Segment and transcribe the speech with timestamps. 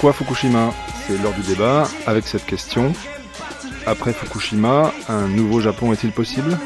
[0.00, 0.72] Pourquoi Fukushima?
[1.06, 2.94] C'est l'heure du débat avec cette question.
[3.84, 6.58] Après Fukushima, un nouveau Japon est-il possible?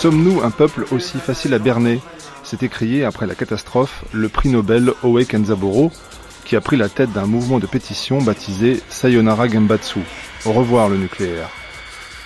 [0.00, 2.00] Sommes-nous un peuple aussi facile à berner?
[2.42, 5.92] S'est écrié après la catastrophe le prix Nobel Oe Kenzaburo,
[6.44, 10.00] qui a pris la tête d'un mouvement de pétition baptisé Sayonara Genbatsu.
[10.46, 11.48] Au revoir le nucléaire.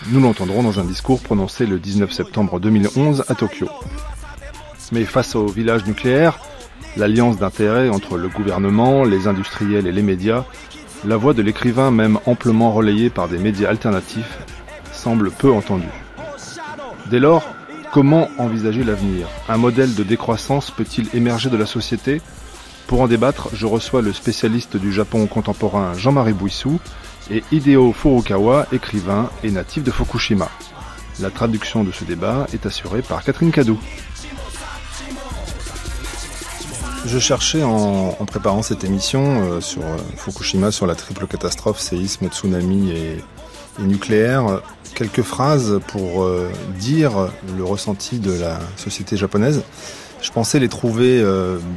[0.07, 3.69] Nous l'entendrons dans un discours prononcé le 19 septembre 2011 à Tokyo.
[4.93, 6.39] Mais face au village nucléaire,
[6.97, 10.45] l'alliance d'intérêts entre le gouvernement, les industriels et les médias,
[11.05, 14.39] la voix de l'écrivain, même amplement relayée par des médias alternatifs,
[14.93, 15.87] semble peu entendue.
[17.11, 17.45] Dès lors,
[17.93, 19.27] Comment envisager l'avenir?
[19.49, 22.23] Un modèle de décroissance peut-il émerger de la société?
[22.87, 26.79] Pour en débattre, je reçois le spécialiste du Japon contemporain Jean-Marie Bouissou
[27.33, 30.49] et Hideo Furukawa, écrivain et natif de Fukushima.
[31.19, 33.81] La traduction de ce débat est assurée par Catherine Cadou.
[37.07, 42.29] Je cherchais en, préparant cette émission euh, sur euh, Fukushima, sur la triple catastrophe, séisme,
[42.29, 43.25] tsunami et,
[43.79, 44.61] nucléaire,
[44.95, 49.63] quelques phrases pour euh, dire le ressenti de la société japonaise.
[50.21, 51.25] Je pensais les trouver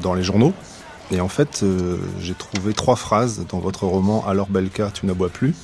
[0.02, 0.52] dans les journaux.
[1.12, 1.64] Et en fait,
[2.20, 5.56] j'ai trouvé trois phrases dans votre roman Alors Belka, tu ne bois plus,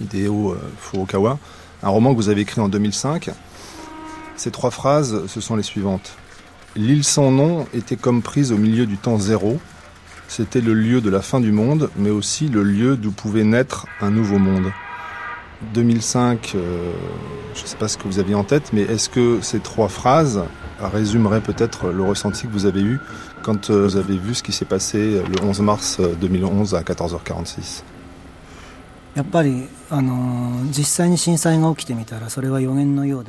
[0.00, 1.38] Hideo Furukawa,
[1.84, 3.30] un roman que vous avez écrit en 2005.
[4.36, 6.16] Ces trois phrases, ce sont les suivantes.
[6.76, 9.60] L'île sans nom était comme prise au milieu du temps zéro.
[10.26, 13.86] C'était le lieu de la fin du monde, mais aussi le lieu d'où pouvait naître
[14.00, 14.72] un nouveau monde.
[15.72, 16.92] 2005, euh,
[17.54, 19.88] je ne sais pas ce que vous aviez en tête, mais est-ce que ces trois
[19.88, 20.42] phrases
[20.80, 22.98] résumeraient peut-être le ressenti que vous avez eu
[23.42, 27.84] quand euh, vous avez vu ce qui s'est passé le 11 mars 2011 à 14h46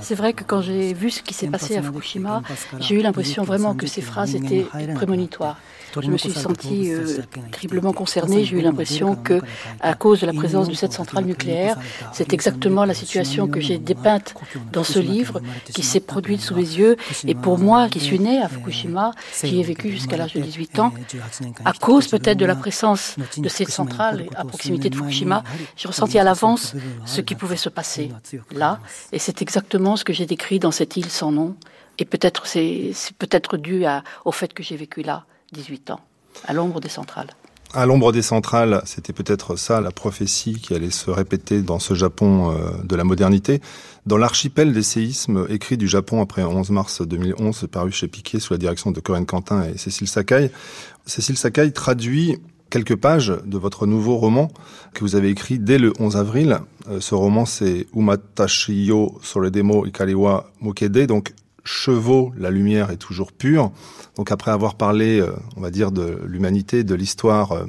[0.02, 2.42] c'est vrai que quand j'ai vu ce qui s'est passé à Fukushima,
[2.80, 5.58] j'ai eu l'impression vraiment que ces phrases étaient prémonitoires.
[6.02, 7.20] Je me suis sentie euh,
[7.52, 8.44] terriblement concernée.
[8.44, 9.42] J'ai eu l'impression que,
[9.80, 11.78] à cause de la présence de cette centrale nucléaire,
[12.12, 14.34] c'est exactement la situation que j'ai dépeinte
[14.72, 15.42] dans ce livre
[15.74, 16.98] qui s'est produite sous mes yeux.
[17.26, 19.12] Et pour moi, qui suis née à Fukushima,
[19.44, 20.94] j'y ai vécu jusqu'à l'âge de 18 ans,
[21.64, 25.44] à cause peut-être de la présence de cette centrale à proximité de Fukushima,
[25.78, 26.24] j'ai ressenti à
[27.06, 28.12] ce qui pouvait se passer
[28.52, 28.80] là.
[29.12, 31.56] Et c'est exactement ce que j'ai décrit dans cette île sans nom.
[31.98, 33.86] Et peut-être c'est peut-être dû
[34.26, 36.02] au fait que j'ai vécu là 18 ans,
[36.48, 37.30] à l'ombre des centrales.
[37.74, 41.94] À l'ombre des centrales, c'était peut-être ça la prophétie qui allait se répéter dans ce
[41.94, 43.60] Japon euh, de la modernité.
[44.06, 48.54] Dans l'archipel des séismes écrit du Japon après 11 mars 2011, paru chez Piquet sous
[48.54, 50.52] la direction de Corinne Quentin et Cécile Sakai,
[51.06, 52.38] Cécile Sakai traduit
[52.70, 54.50] quelques pages de votre nouveau roman
[54.94, 56.60] que vous avez écrit dès le 11 avril.
[56.90, 61.34] Euh, ce roman, c'est Umatashiyo Soredemo Ikariwa Mokede, donc
[61.64, 63.72] chevaux, la lumière est toujours pure.
[64.18, 67.66] Donc après avoir parlé, euh, on va dire, de l'humanité, de l'histoire euh,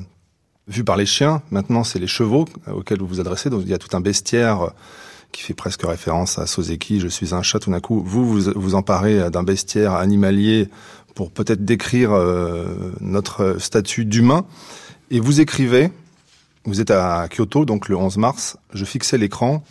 [0.68, 3.50] vue par les chiens, maintenant c'est les chevaux auxquels vous vous adressez.
[3.50, 4.72] Donc il y a tout un bestiaire
[5.32, 8.02] qui fait presque référence à Soseki, je suis un chat tout d'un coup.
[8.04, 10.68] Vous, vous vous emparez d'un bestiaire animalier
[11.14, 12.10] pour peut-être décrire
[13.00, 14.44] notre statut d'humain.
[15.08, 15.92] Et vous écrivez,
[16.64, 19.62] vous êtes à Kyoto, donc le 11 mars, je fixais l'écran,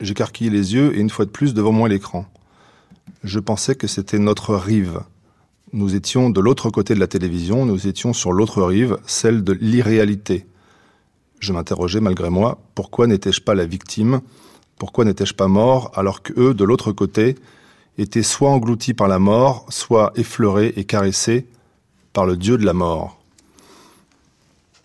[0.00, 2.26] j'écarquillais les yeux et une fois de plus devant moi l'écran.
[3.24, 5.00] Je pensais que c'était notre rive.
[5.72, 9.54] Nous étions de l'autre côté de la télévision, nous étions sur l'autre rive, celle de
[9.54, 10.46] l'irréalité.
[11.40, 14.20] Je m'interrogeais malgré moi, pourquoi n'étais-je pas la victime?
[14.78, 17.34] Pourquoi n'étais-je pas mort alors que eux, de l'autre côté,
[17.98, 21.48] étaient soit engloutis par la mort, soit effleurés et caressés
[22.12, 23.23] par le dieu de la mort?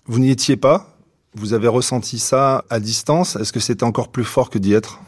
[0.10, 0.98] Vous n'y étiez pas?
[1.36, 3.36] Vous avez ressenti ça à distance?
[3.36, 5.00] Est-ce que c'était encore plus fort que d'y être?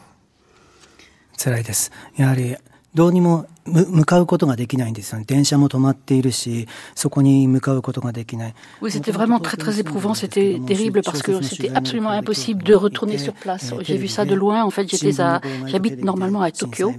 [3.67, 5.25] 向かうことができないんですよね。
[5.27, 8.55] 電車も止まっているし、そこに向かうことができない。
[8.81, 10.15] Oui, c'était vraiment très très éprouvant.
[10.15, 13.75] C'était terrible parce que c'était absolument impossible de retourner sur place.
[13.83, 14.65] J'ai vu ça de loin.
[14.65, 16.93] En fait, j'étais à, j'habite normalement à Tokyo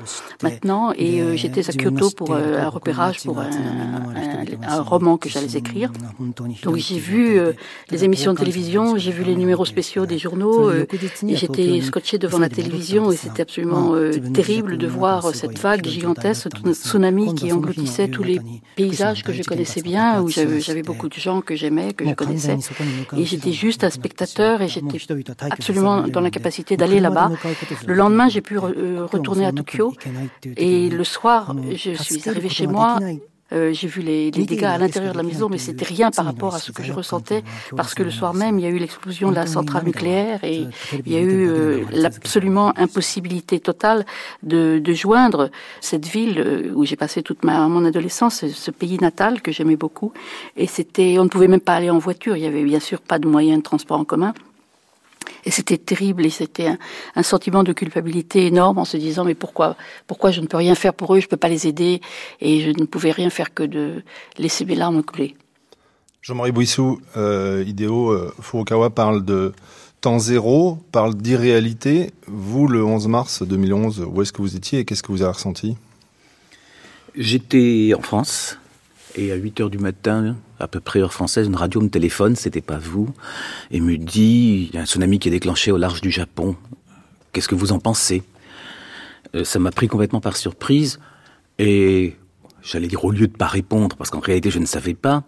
[0.44, 5.18] maintenant et euh, j'étais à Kyoto pour euh, un repérage pour un, un, un roman
[5.18, 5.92] que j'allais écrire.
[6.64, 7.54] Donc j'ai vu euh,
[7.92, 10.88] les émissions de télévision, j'ai vu les numéros spéciaux des journaux et
[11.36, 13.94] j'étais scotché devant la télévision et c'était absolument
[14.34, 18.41] terrible de voir cette vague gigantesque tsunami qui engloutissait tous les
[18.77, 22.59] paysages que je connaissais bien, où j'avais beaucoup de gens que j'aimais, que je connaissais.
[23.17, 24.99] Et j'étais juste un spectateur et j'étais
[25.51, 27.31] absolument dans l'incapacité d'aller là-bas.
[27.87, 29.95] Le lendemain, j'ai pu euh, retourner à Tokyo
[30.57, 32.99] et le soir, je suis arrivée chez moi
[33.53, 36.25] Euh, j'ai vu les, les, dégâts à l'intérieur de la maison, mais c'était rien par
[36.25, 37.43] rapport à ce que je ressentais,
[37.77, 40.67] parce que le soir même, il y a eu l'explosion de la centrale nucléaire et
[41.07, 44.07] il y a eu euh, l'absolument impossibilité totale
[44.43, 45.51] de, de, joindre
[45.81, 49.77] cette ville euh, où j'ai passé toute ma, mon adolescence, ce pays natal que j'aimais
[49.77, 50.13] beaucoup.
[50.57, 52.37] Et c'était, on ne pouvait même pas aller en voiture.
[52.37, 54.35] Il y avait bien sûr pas de moyens de transport en commun.
[55.45, 56.69] Et c'était terrible et c'était
[57.15, 59.77] un, sentiment de culpabilité énorme en se disant mais pourquoi
[60.07, 62.01] pourquoi je ne peux rien faire pour eux, je ne peux pas les aider
[62.41, 64.03] et je ne pouvais rien faire que de
[64.39, 65.37] laisser mes larmes couler.
[66.23, 69.53] Jean-Marie Bouissou, euh, Idéo euh, Furukawa parle de
[70.01, 72.11] temps zéro, parle d'irréalité.
[72.27, 75.33] Vous, le 11 mars 2011, où est-ce que vous étiez et qu'est-ce que vous avez
[75.33, 75.77] ressenti?
[77.17, 78.59] J'étais en France
[79.17, 82.37] et à 8 heures du matin, à peu près heure française, une radio me téléphone,
[82.37, 83.09] c'était pas vous,
[83.71, 86.57] et me dit, il y a un tsunami qui est déclenché au large du Japon.
[87.33, 88.23] Qu'est-ce que vous en pensez?
[89.35, 90.99] Euh, Ça m'a pris complètement par surprise,
[91.59, 92.17] et
[92.63, 95.25] j'allais dire au lieu de pas répondre, parce qu'en réalité je ne savais pas,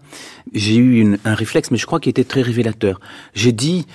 [0.52, 3.00] j'ai eu un réflexe, mais je crois qu'il était très révélateur.
[3.34, 3.86] J'ai dit,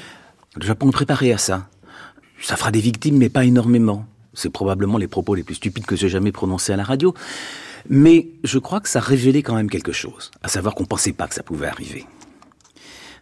[0.56, 1.68] le Japon est préparé à ça.
[2.41, 4.06] Ça fera des victimes, mais pas énormément.
[4.33, 7.13] C'est probablement les propos les plus stupides que j'ai jamais prononcés à la radio.
[7.87, 11.13] Mais je crois que ça révélait quand même quelque chose, à savoir qu'on ne pensait
[11.13, 12.05] pas que ça pouvait arriver.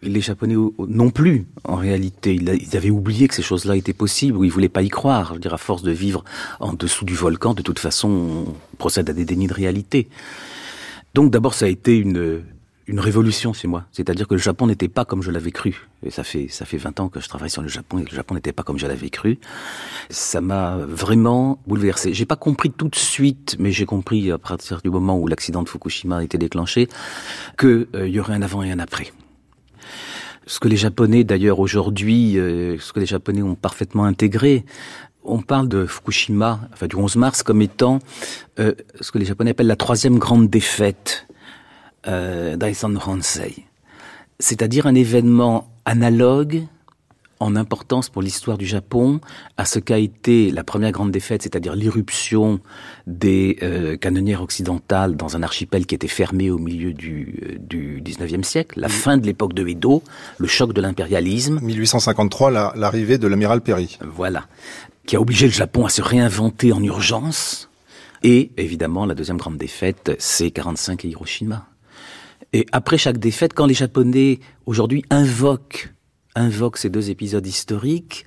[0.00, 2.34] Les Japonais non plus, en réalité.
[2.34, 5.28] Ils avaient oublié que ces choses-là étaient possibles, ou ils voulaient pas y croire.
[5.28, 6.24] Je veux dire, à force de vivre
[6.60, 10.08] en dessous du volcan, de toute façon, on procède à des dénis de réalité.
[11.14, 12.42] Donc d'abord, ça a été une,
[12.88, 13.84] une révolution chez moi.
[13.92, 15.86] C'est-à-dire que le Japon n'était pas comme je l'avais cru.
[16.02, 18.16] Et ça fait, ça fait 20 ans que je travaille sur le Japon et le
[18.16, 19.38] Japon n'était pas comme je l'avais cru.
[20.08, 22.14] Ça m'a vraiment bouleversé.
[22.14, 25.62] J'ai pas compris tout de suite, mais j'ai compris à partir du moment où l'accident
[25.62, 26.88] de Fukushima a été déclenché,
[27.58, 29.12] qu'il euh, y aurait un avant et un après.
[30.46, 34.64] Ce que les Japonais, d'ailleurs, aujourd'hui, euh, ce que les Japonais ont parfaitement intégré,
[35.24, 37.98] on parle de Fukushima, enfin du 11 mars, comme étant
[38.58, 41.27] euh, ce que les Japonais appellent la troisième grande défaite
[42.06, 43.64] euh, Daisan Hansei,
[44.38, 46.66] c'est-à-dire un événement analogue
[47.40, 49.20] en importance pour l'histoire du Japon
[49.56, 52.60] à ce qu'a été la première grande défaite, c'est-à-dire l'irruption
[53.06, 58.02] des euh, canonnières occidentales dans un archipel qui était fermé au milieu du, euh, du
[58.02, 60.02] 19e siècle, la fin de l'époque de Edo,
[60.38, 61.60] le choc de l'impérialisme.
[61.60, 63.98] 1853, l'arrivée de l'amiral Perry.
[64.02, 64.46] Voilà,
[65.06, 67.70] qui a obligé le Japon à se réinventer en urgence.
[68.24, 71.66] Et évidemment, la deuxième grande défaite, c'est 45 et Hiroshima.
[72.52, 75.92] Et après chaque défaite, quand les Japonais aujourd'hui invoquent,
[76.34, 78.24] invoquent ces deux épisodes historiques,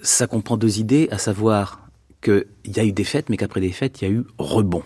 [0.00, 1.88] ça comprend deux idées, à savoir
[2.22, 4.82] qu'il y a eu défaite, mais qu'après défaite, il y a eu rebond.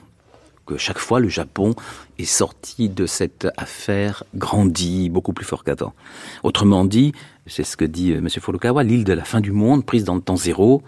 [0.67, 1.75] Que chaque fois, le Japon
[2.19, 5.95] est sorti de cette affaire grandi, beaucoup plus fort qu'avant.
[6.43, 7.13] Autrement dit,
[7.47, 8.29] c'est ce que dit euh, M.
[8.29, 10.83] Furukawa, l'île de la fin du monde, prise dans le temps zéro,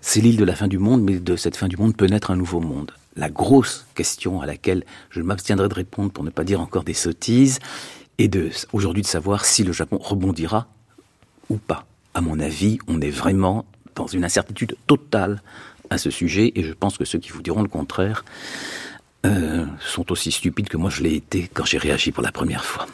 [0.00, 2.30] c'est l'île de la fin du monde, mais de cette fin du monde peut naître
[2.30, 6.44] un nouveau monde la grosse question à laquelle je m'abstiendrai de répondre pour ne pas
[6.44, 7.58] dire encore des sottises,
[8.18, 10.68] est de, aujourd'hui de savoir si le Japon rebondira
[11.50, 11.86] ou pas.
[12.14, 13.64] À mon avis, on est vraiment
[13.94, 15.42] dans une incertitude totale
[15.90, 18.24] à ce sujet, et je pense que ceux qui vous diront le contraire
[19.24, 22.64] euh, sont aussi stupides que moi je l'ai été quand j'ai réagi pour la première
[22.64, 22.86] fois.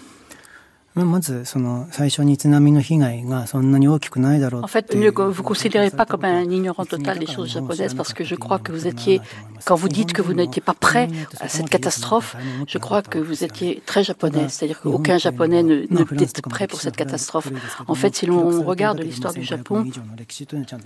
[4.62, 8.24] En fait, ne vous considérez pas comme un ignorant total des choses japonaises parce que
[8.24, 9.22] je crois que vous étiez,
[9.64, 11.08] quand vous dites que vous n'étiez pas prêt
[11.40, 12.36] à cette catastrophe,
[12.68, 14.46] je crois que vous étiez très japonais.
[14.50, 17.48] C'est-à-dire qu'aucun japonais ne, ne était prêt pour cette catastrophe.
[17.88, 19.86] En fait, si l'on regarde l'histoire du Japon,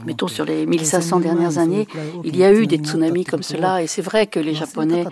[0.05, 1.89] mettons sur les 1500 dernières années,
[2.23, 5.05] il y a eu des tsunamis comme cela et c'est vrai que les japonais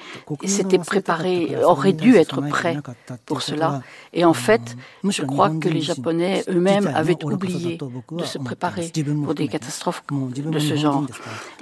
[0.44, 2.78] s'étaient préparés, auraient dû être prêts
[3.26, 3.82] pour cela.
[4.12, 4.76] Et en fait,
[5.08, 7.78] je crois que les Japonais eux-mêmes avaient oublié
[8.12, 8.90] de se préparer
[9.24, 11.04] pour des catastrophes de ce genre.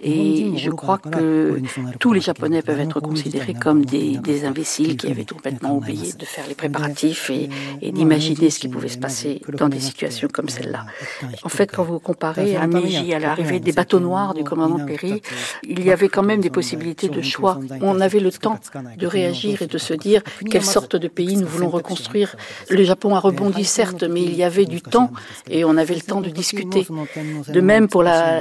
[0.03, 1.61] Et je crois que
[1.99, 6.47] tous les Japonais peuvent être considérés comme des, imbéciles qui avaient complètement oublié de faire
[6.49, 10.87] les préparatifs et, d'imaginer ce qui pouvait se passer dans des situations comme celle-là.
[11.43, 15.23] En fait, quand vous comparez à Meiji, à l'arrivée des bateaux noirs du commandant Perry,
[15.63, 17.59] il y avait quand même des possibilités de choix.
[17.81, 18.59] On avait le temps
[18.97, 22.37] de réagir et de se dire quelle sorte de pays nous voulons reconstruire.
[22.71, 25.11] Le Japon a rebondi certes, mais il y avait du temps
[25.51, 26.87] et on avait le temps de discuter.
[27.49, 28.41] De même pour la,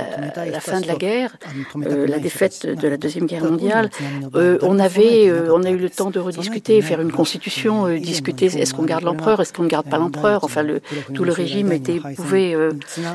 [0.60, 1.36] fin de la guerre,
[1.78, 3.90] euh, la défaite de la deuxième guerre mondiale,
[4.36, 8.46] euh, on avait, euh, on a eu le temps de rediscuter, faire une constitution, discuter
[8.46, 10.44] est-ce qu'on garde l'empereur, est-ce qu'on ne garde pas l'empereur?
[10.44, 10.66] Enfin,
[11.14, 12.56] tout le régime était, pouvait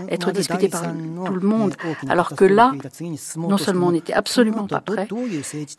[0.08, 0.82] être discuté par
[1.25, 1.75] tout le monde.
[2.08, 2.72] Alors que là,
[3.36, 5.08] non seulement on n'était absolument pas prêt,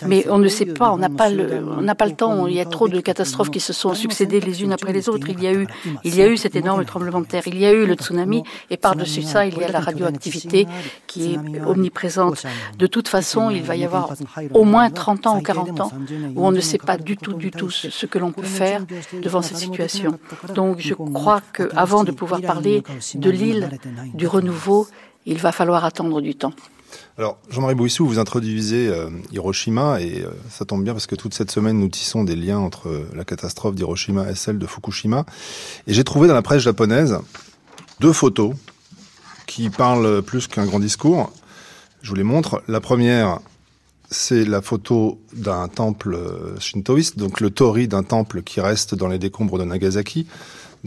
[0.06, 1.64] mais on ne sait pas, on n'a pas le,
[1.98, 2.48] pas le temps.
[2.48, 5.28] Il y a trop de catastrophes qui se sont succédées les unes après les autres.
[5.30, 5.67] Il y a eu
[6.04, 8.44] il y a eu cet énorme tremblement de terre, il y a eu le tsunami,
[8.70, 10.68] et par-dessus ça, il y a la radioactivité
[11.08, 12.46] qui est omniprésente.
[12.78, 14.14] De toute façon, il va y avoir
[14.54, 15.92] au moins 30 ans ou 40 ans
[16.36, 18.82] où on ne sait pas du tout, du tout ce que l'on peut faire
[19.22, 20.20] devant cette situation.
[20.54, 22.84] Donc, je crois qu'avant de pouvoir parler
[23.16, 23.70] de l'île
[24.14, 24.88] du renouveau,
[25.26, 26.54] il va falloir attendre du temps.
[27.20, 31.34] Alors, Jean-Marie Bouissou, vous introduisez euh, Hiroshima et euh, ça tombe bien parce que toute
[31.34, 35.26] cette semaine, nous tissons des liens entre euh, la catastrophe d'Hiroshima et celle de Fukushima.
[35.88, 37.18] Et j'ai trouvé dans la presse japonaise
[38.00, 38.54] deux photos
[39.48, 41.32] qui parlent plus qu'un grand discours.
[42.04, 42.62] Je vous les montre.
[42.68, 43.40] La première,
[44.12, 46.20] c'est la photo d'un temple
[46.60, 50.28] shintoïste, donc le tori d'un temple qui reste dans les décombres de Nagasaki.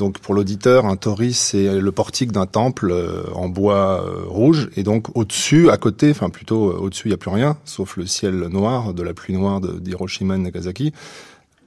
[0.00, 4.70] Donc pour l'auditeur, un tori, c'est le portique d'un temple euh, en bois euh, rouge.
[4.74, 7.98] Et donc au-dessus, à côté, enfin plutôt euh, au-dessus, il n'y a plus rien, sauf
[7.98, 10.94] le ciel noir de la pluie noire d'Hiroshima et Nagasaki.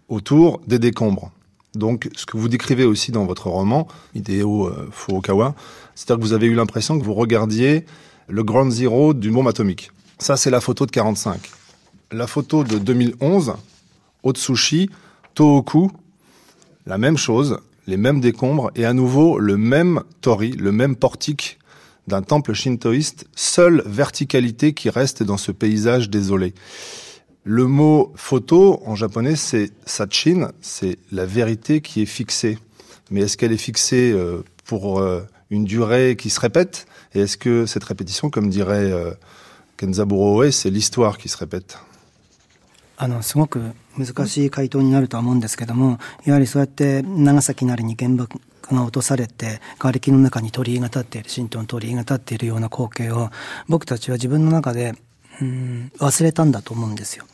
[0.09, 1.29] Autour, des décombres.
[1.75, 5.53] Donc ce que vous décrivez aussi dans votre roman, Hideo Furukawa,
[5.93, 7.85] c'est-à-dire que vous avez eu l'impression que vous regardiez
[8.29, 9.91] le Grand Zero du bombe atomique.
[10.17, 11.51] Ça, c'est la photo de 45.
[12.11, 13.53] La photo de 2011,
[14.23, 14.89] Otsushi,
[15.35, 15.91] Tohoku,
[16.87, 21.59] la même chose, les mêmes décombres et à nouveau le même tori, le même portique
[22.07, 26.53] d'un temple shintoïste, seule verticalité qui reste dans ce paysage désolé.
[27.45, 32.57] Le mot photo en japonais c'est sachin, c'est la vérité qui est fixée.
[33.11, 36.87] Mais est-ce qu'elle est fixée euh, pour euh, une durée qui se répète?
[37.13, 39.11] Et est-ce que cette répétition, comme dirait euh,
[39.77, 41.77] Kenzaburo Oe, c'est l'histoire qui se répète?
[42.97, 48.39] あのすごく難しい回答になるとは思うんですけどもやはりそうやって長崎なりに原爆
[48.71, 53.29] が落とされて瓦礫の中に鳥居が立っている神道の鳥居が立っているような光景を
[53.67, 54.93] 僕たちは自分の中で
[55.41, 57.25] うん忘れたんだと思うんですよ。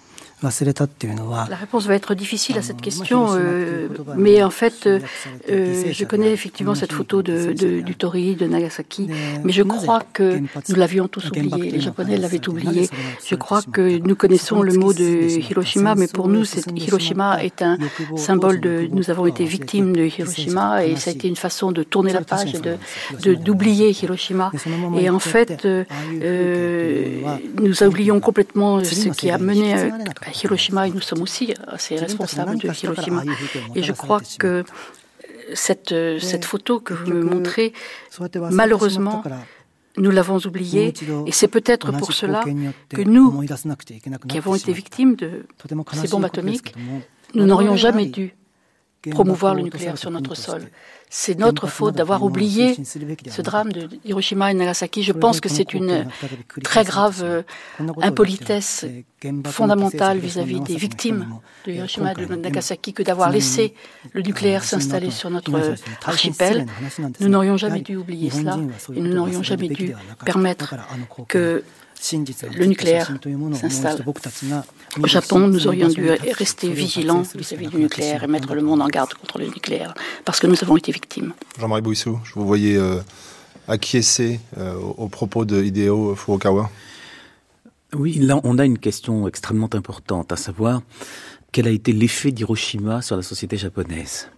[1.50, 5.00] La réponse va être difficile à cette question, euh, mais en fait, euh,
[5.91, 9.10] je connais effectivement cette photo de, du Tori, de Nagasaki,
[9.43, 12.89] mais je crois que nous l'avions tous oublié, les Japonais l'avaient oublié.
[13.25, 17.77] Je crois que nous connaissons le mot de Hiroshima, mais pour nous, Hiroshima est un
[18.15, 18.88] symbole de...
[18.91, 22.22] Nous avons été victimes de Hiroshima et ça a été une façon de tourner la
[22.22, 22.77] page et de
[23.36, 24.51] d'oublier Hiroshima.
[24.98, 25.84] Et en fait, euh,
[27.62, 29.91] nous oublions complètement ce qui a mené
[30.31, 33.24] Hiroshima et nous sommes aussi assez responsables de Hiroshima.
[33.75, 34.63] Et je crois que
[35.53, 37.74] cette, cette photo que vous me montrez,
[38.51, 39.24] malheureusement,
[39.98, 40.93] nous l'avons oubliée.
[41.25, 42.43] Et c'est peut-être pour cela
[42.89, 43.43] que nous,
[44.27, 45.45] qui avons été victimes de
[45.93, 46.74] ces bombes atomiques,
[47.33, 48.33] nous n'aurions jamais dû
[49.12, 50.70] promouvoir le nucléaire sur notre sol.
[51.12, 55.01] C'est notre faute d'avoir oublié ce drame de Hiroshima et Nagasaki.
[55.01, 56.06] Je pense que c'est une
[56.63, 57.41] très grave euh,
[58.01, 58.86] impolitesse
[59.46, 61.25] fondamentale vis-à- -vis des victimes
[61.65, 63.74] de Hiroshima et de Nagasaki que d'avoir laissé
[64.13, 65.51] le nucléaire s'installer sur notre
[66.06, 66.68] archipel.
[67.20, 68.58] Nous n'aurions jamais dû oublier cela
[68.96, 70.75] et nous n'aurions jamais dû permettre
[71.27, 71.63] que
[72.58, 73.12] le nucléaire
[73.53, 74.03] s'installe.
[75.01, 78.88] Au Japon, nous aurions dû rester vigilants vis-à-vis du nucléaire et mettre le monde en
[78.88, 79.94] garde contre le nucléaire,
[80.25, 81.34] parce que nous avons été victimes.
[81.60, 83.00] Jean-Marie Bouissou, je vous voyais euh,
[83.68, 86.70] acquiescer euh, aux propos de Hideo Furukawa.
[87.94, 90.82] Oui, là, on a une question extrêmement importante, à savoir
[91.51, 94.29] quel a été l'effet d'Hiroshima sur la société japonaise?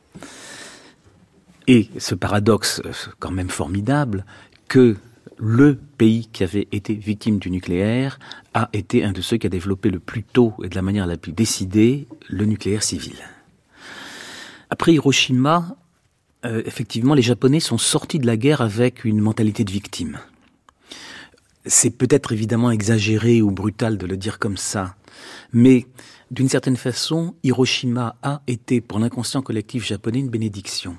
[1.68, 4.25] Et ce paradoxe euh, quand même formidable
[4.68, 4.96] que
[5.41, 8.19] le pays qui avait été victime du nucléaire
[8.53, 11.07] a été un de ceux qui a développé le plus tôt et de la manière
[11.07, 13.15] la plus décidée le nucléaire civil.
[14.69, 15.75] Après Hiroshima,
[16.45, 20.19] euh, effectivement, les Japonais sont sortis de la guerre avec une mentalité de victime.
[21.65, 24.95] C'est peut-être évidemment exagéré ou brutal de le dire comme ça,
[25.53, 25.88] mais
[26.29, 30.98] d'une certaine façon, Hiroshima a été pour l'inconscient collectif japonais une bénédiction.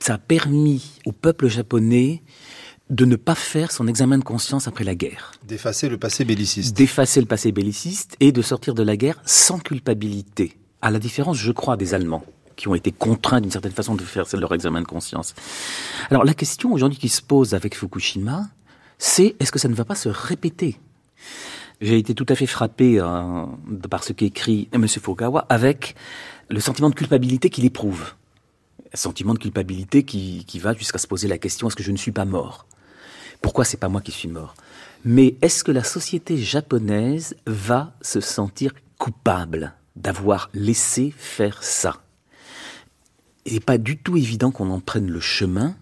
[0.00, 2.22] Ça a permis au peuple japonais
[2.90, 5.32] de ne pas faire son examen de conscience après la guerre.
[5.46, 6.76] D'effacer le passé belliciste.
[6.76, 10.58] D'effacer le passé belliciste et de sortir de la guerre sans culpabilité.
[10.82, 12.24] À la différence, je crois, des Allemands
[12.56, 15.34] qui ont été contraints d'une certaine façon de faire leur examen de conscience.
[16.10, 18.46] Alors la question aujourd'hui qui se pose avec Fukushima,
[18.98, 20.78] c'est est-ce que ça ne va pas se répéter?
[21.80, 23.44] J'ai été tout à fait frappé euh,
[23.90, 24.86] par ce qu'écrit M.
[24.86, 25.96] Fukugawa avec
[26.48, 28.14] le sentiment de culpabilité qu'il éprouve.
[28.92, 31.90] Un sentiment de culpabilité qui, qui va jusqu'à se poser la question est-ce que je
[31.90, 32.66] ne suis pas mort?
[33.44, 34.54] Pourquoi c'est pas moi qui suis mort?
[35.04, 42.02] Mais est-ce que la société japonaise va se sentir coupable d'avoir laissé faire ça?
[43.44, 45.76] Il n'est pas du tout évident qu'on en prenne le chemin.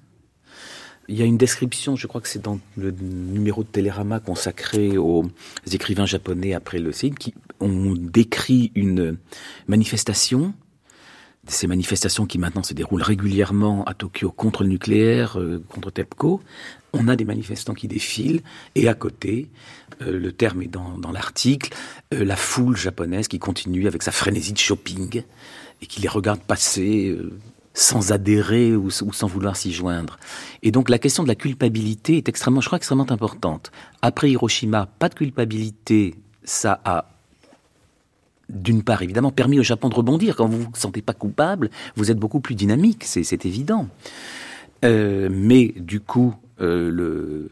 [1.06, 4.98] Il y a une description, je crois que c'est dans le numéro de Télérama consacré
[4.98, 5.24] aux
[5.70, 9.18] écrivains japonais après le séisme, qui ont décrit une
[9.68, 10.52] manifestation
[11.48, 16.40] ces manifestations qui maintenant se déroulent régulièrement à Tokyo contre le nucléaire, euh, contre TEPCO,
[16.92, 18.42] on a des manifestants qui défilent
[18.76, 19.48] et à côté,
[20.02, 21.74] euh, le terme est dans, l'article,
[22.14, 25.22] euh, la foule japonaise qui continue avec sa frénésie de shopping
[25.80, 27.16] et qui les regarde passer
[27.74, 30.18] sans adhérer ou, ou sans vouloir s'y joindre.
[30.62, 33.72] Et donc la question de la culpabilité est extrêmement, je crois, extrêmement importante.
[34.00, 37.11] Après Hiroshima, pas de culpabilité, ça a
[38.49, 40.35] d'une part, évidemment, permis au Japon de rebondir.
[40.35, 43.87] Quand vous ne vous sentez pas coupable, vous êtes beaucoup plus dynamique, c'est évident.
[44.85, 47.51] Euh, mais du coup, euh, le,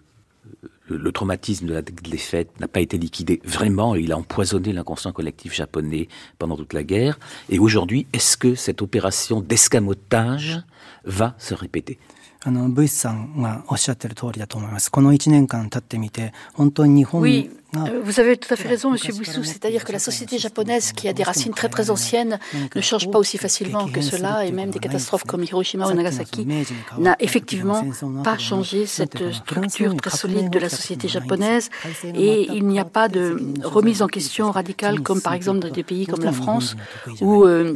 [0.87, 5.53] le, traumatisme de la défaite n'a pas été liquidé vraiment, il a empoisonné l'inconscient collectif
[5.53, 6.07] japonais
[6.37, 7.19] pendant toute la guerre.
[7.49, 10.61] Et aujourd'hui, est-ce que cette opération d'escamotage
[11.03, 11.97] va se répéter
[12.47, 14.91] あの、ブイスさんがおっしゃってる通りだと思います。
[14.91, 17.49] この1年間経ってみて、本当に日本 Euh,
[18.02, 19.44] vous avez tout à fait raison, Monsieur Bouissou.
[19.44, 22.38] C'est-à-dire que la société japonaise, qui a des racines très très anciennes,
[22.74, 26.46] ne change pas aussi facilement que cela, et même des catastrophes comme Hiroshima ou Nagasaki
[26.98, 27.84] n'a effectivement
[28.24, 31.70] pas changé cette structure très solide de la société japonaise.
[32.14, 35.82] Et il n'y a pas de remise en question radicale, comme par exemple dans des
[35.82, 36.76] pays comme la France,
[37.20, 37.74] où euh,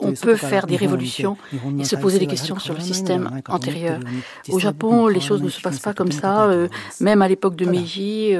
[0.00, 1.36] on peut faire des révolutions
[1.78, 4.00] et se poser des questions sur le système antérieur.
[4.48, 6.44] Au Japon, les choses ne se passent pas comme ça.
[6.44, 6.68] Euh,
[7.00, 8.34] même à l'époque de Meiji,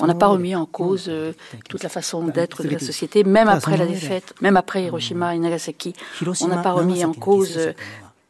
[0.00, 1.32] on n'a pas remis en cause euh,
[1.68, 5.38] toute la façon d'être de la société, même après la défaite, même après Hiroshima et
[5.38, 5.94] Nagasaki.
[6.40, 7.58] On n'a pas remis en cause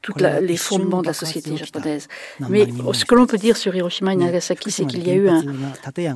[0.05, 2.09] tous les fondements de la société japonaise.
[2.51, 5.29] Mais ce que l'on peut dire sur Hiroshima et Nagasaki, c'est qu'il y a eu
[5.29, 5.43] un,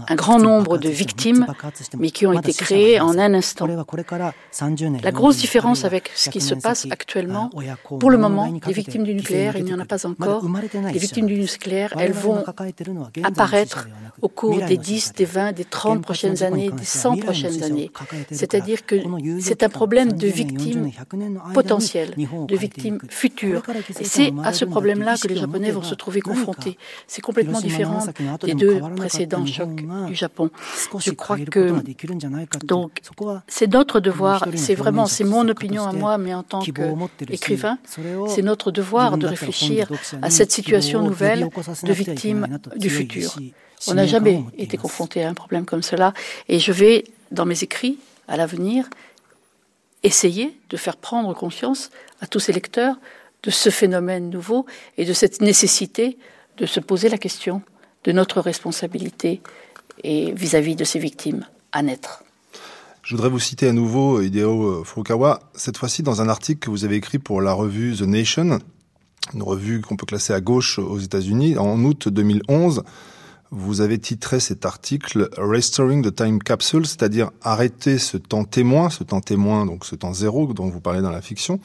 [0.09, 1.47] un, grand nombre de victimes,
[1.97, 3.67] mais qui ont été créées en un instant.
[5.03, 7.51] La grosse différence avec ce qui se passe actuellement,
[7.99, 10.45] pour le moment, les victimes du nucléaire, il n'y en a pas encore.
[10.93, 12.45] Les victimes du nucléaire, elles vont
[13.25, 13.89] apparaître
[14.21, 17.91] au cours des 10, des 20, des 30 prochaines années, des 100 prochaines années.
[18.31, 18.97] C'est-à-dire que
[19.41, 20.91] c'est un problème de victimes
[21.55, 23.63] potentielles, de victimes futures.
[24.03, 26.79] C'est à ce problème-là que les Japonais vont se trouver confrontés.
[27.07, 28.05] C'est complètement différent
[28.43, 29.75] des deux précédents chocs
[30.07, 30.51] du Japon.
[30.99, 31.75] Je crois que
[32.65, 33.01] donc
[33.47, 34.47] c'est notre devoir.
[34.55, 37.79] C'est vraiment c'est mon opinion à moi, mais en tant qu'écrivain,
[38.29, 39.91] c'est notre devoir de réfléchir
[40.23, 41.49] à cette situation nouvelle
[41.83, 43.37] de victimes du futur.
[43.87, 46.13] On n'a jamais été confronté à un problème comme cela,
[46.49, 48.89] et je vais dans mes écrits à l'avenir
[50.03, 52.97] essayer de faire prendre conscience à tous ces lecteurs
[53.43, 56.19] de ce phénomène nouveau et de cette nécessité
[56.57, 57.63] de se poser la question
[58.05, 59.41] de notre responsabilité
[60.05, 62.25] et vis-à-vis de ces victimes à naître.
[63.03, 66.85] Je voudrais vous citer à nouveau Hideo Furukawa, cette fois-ci dans un article que vous
[66.85, 68.59] avez écrit pour la revue The Nation,
[69.35, 72.83] une revue qu'on peut classer à gauche aux États-Unis, en août 2011.
[73.51, 79.05] Vous avez titré cet article Restoring the Time Capsule, c'est-à-dire arrêter ce temps témoin, ce
[79.05, 81.61] temps témoin, donc ce temps zéro dont vous parlez dans la fiction,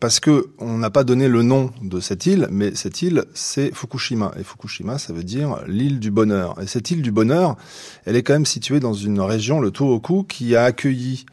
[0.00, 3.74] parce que on n'a pas donné le nom de cette île, mais cette île, c'est
[3.74, 4.32] Fukushima.
[4.38, 6.60] Et Fukushima, ça veut dire l'île du bonheur.
[6.60, 7.56] Et cette île du bonheur,
[8.04, 11.26] elle est quand même située dans une région, le Tohoku, qui a accueilli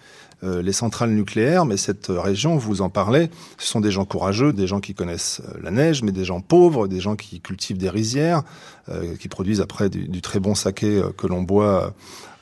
[0.43, 4.53] euh, les centrales nucléaires, mais cette région, vous en parlez, ce sont des gens courageux,
[4.53, 7.77] des gens qui connaissent euh, la neige, mais des gens pauvres, des gens qui cultivent
[7.77, 8.41] des rizières,
[8.89, 11.93] euh, qui produisent après du, du très bon saké que l'on boit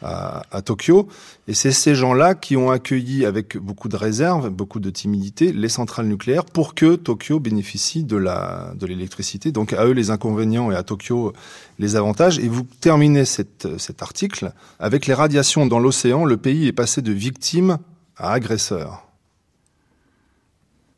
[0.02, 1.08] à, Tokyo.
[1.48, 5.70] Et c'est ces gens-là qui ont accueilli avec beaucoup de réserve, beaucoup de timidité, les
[5.70, 9.52] centrales nucléaires pour que Tokyo bénéficie de la de l'électricité.
[9.52, 11.34] Donc à eux les inconvénients et à Tokyo
[11.80, 12.40] les avantages.
[12.40, 16.26] Et vous terminez cet article avec les radiations dans l'océan.
[16.26, 17.78] Le pays est passé de victime
[18.18, 19.06] à agresseur.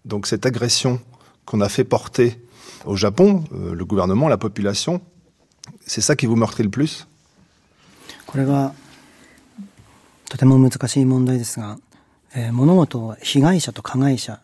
[0.06, 1.00] Donc cette agression
[1.46, 2.40] qu'on a fait porter
[2.86, 5.02] au Japon, euh, le gouvernement, la population,
[5.86, 7.08] c'est ça qui vous meurtrit le plus?
[10.32, 11.78] とても難しい問題ですが、
[12.34, 14.40] えー、物事を被害者と加害者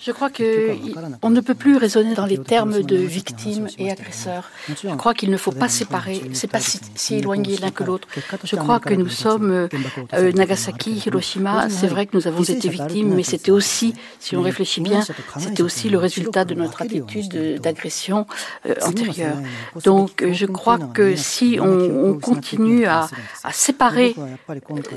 [0.00, 4.50] Je crois qu'on ne peut plus raisonner dans les termes de victimes et agresseurs.
[4.68, 8.08] Je crois qu'il ne faut pas séparer, c'est pas si, si éloigné l'un que l'autre.
[8.44, 9.68] Je crois que nous sommes
[10.14, 11.68] euh, Nagasaki, Hiroshima.
[11.68, 15.00] C'est vrai que nous avons été victimes, mais c'était aussi, si on réfléchit bien,
[15.38, 18.26] c'était aussi le résultat de notre attitude d'agression
[18.66, 19.36] euh, antérieure.
[19.84, 23.08] Donc, je crois que si on, continue à,
[23.42, 24.14] à séparer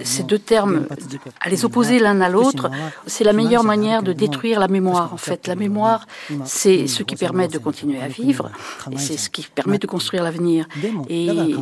[0.03, 0.87] ces deux termes,
[1.41, 2.69] à les opposer l'un à l'autre,
[3.05, 5.13] c'est la meilleure manière de détruire la mémoire.
[5.13, 6.07] En fait, la mémoire,
[6.45, 8.51] c'est ce qui permet de continuer à vivre.
[8.91, 10.67] et c'est ce qui permet de construire l'avenir.
[11.09, 11.55] Et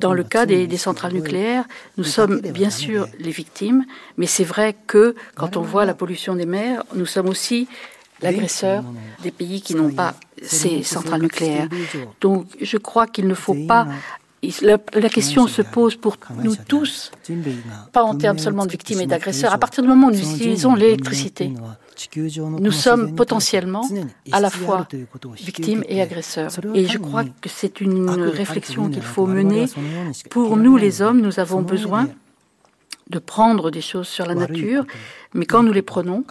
[0.00, 1.64] dans le cas des, des, centrales nucléaires,
[1.96, 3.84] nous sommes bien sûr les victimes,
[4.16, 7.68] mais c'est vrai que quand on voit la pollution des mers, nous sommes aussi
[8.22, 8.84] l'agresseur
[9.22, 11.68] des pays qui n'ont pas ces centrales nucléaires.
[12.20, 13.86] Donc je crois qu'il ne faut pas
[14.62, 17.10] La, la, question se pose pour nous tous,
[17.92, 19.52] pas en termes seulement de victimes et d'agresseurs.
[19.52, 21.52] À partir du moment où nous utilisons l'électricité,
[22.16, 23.88] nous sommes potentiellement
[24.32, 24.86] à la fois
[25.36, 26.50] victimes et agresseurs.
[26.74, 29.66] Et je crois que c'est une réflexion qu'il faut mener.
[30.30, 32.08] Pour nous, les hommes, nous avons besoin
[33.08, 34.84] de prendre des choses sur la nature,
[35.32, 36.24] mais quand nous les prenons,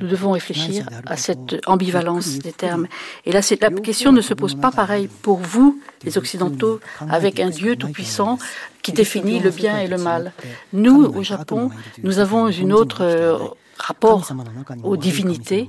[0.00, 2.86] nous devons réfléchir à cette ambivalence des termes.
[3.26, 7.50] Et là, la question ne se pose pas pareil pour vous, les Occidentaux, avec un
[7.50, 8.38] Dieu tout-puissant
[8.82, 10.32] qui définit le bien et le mal.
[10.72, 11.70] Nous, au Japon,
[12.02, 13.38] nous avons une autre euh,
[13.78, 14.28] rapport
[14.82, 15.68] aux divinités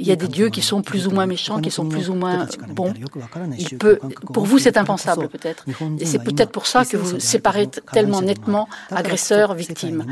[0.00, 2.14] il y a des dieux qui sont plus ou moins méchants, qui sont plus ou
[2.14, 2.94] moins bons.
[3.58, 3.98] Il peut,
[4.32, 5.66] pour vous, c'est impensable peut-être.
[5.98, 10.06] Et c'est peut-être pour ça que vous séparez tellement nettement agresseurs, victimes.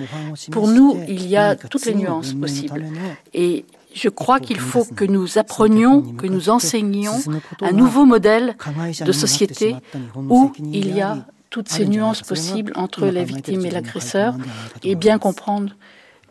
[0.50, 2.84] Pour nous, il y a toutes les nuances possibles.
[3.32, 7.18] Et je crois qu'il faut que nous apprenions, que nous enseignions
[7.62, 8.56] un nouveau modèle
[9.00, 9.74] de société
[10.16, 14.34] où il y a toutes ces nuances possibles entre les victimes et l'agresseur.
[14.82, 15.72] et bien comprendre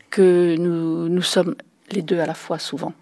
[0.09, 1.55] que nous, nous sommes
[1.91, 2.93] les deux à la fois souvent.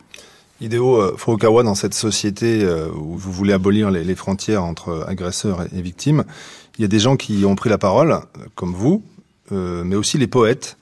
[0.62, 5.66] Hideo euh, Furukawa, dans cette société euh, où vous voulez abolir les, frontières entre agresseurs
[5.76, 6.24] et, victimes,
[6.78, 8.20] il y a des gens qui ont pris la parole,
[8.56, 9.04] comme vous,
[9.52, 10.78] euh, mais aussi les poètes.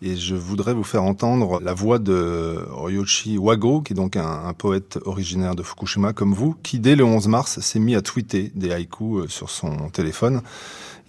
[0.00, 4.52] Et je voudrais vous faire entendre la voix de Ryoshi Wago, qui est donc un,
[4.52, 8.52] poète originaire de Fukushima comme vous, qui dès le 11 mars s'est mis à tweeter
[8.54, 10.42] des haïkus sur son téléphone.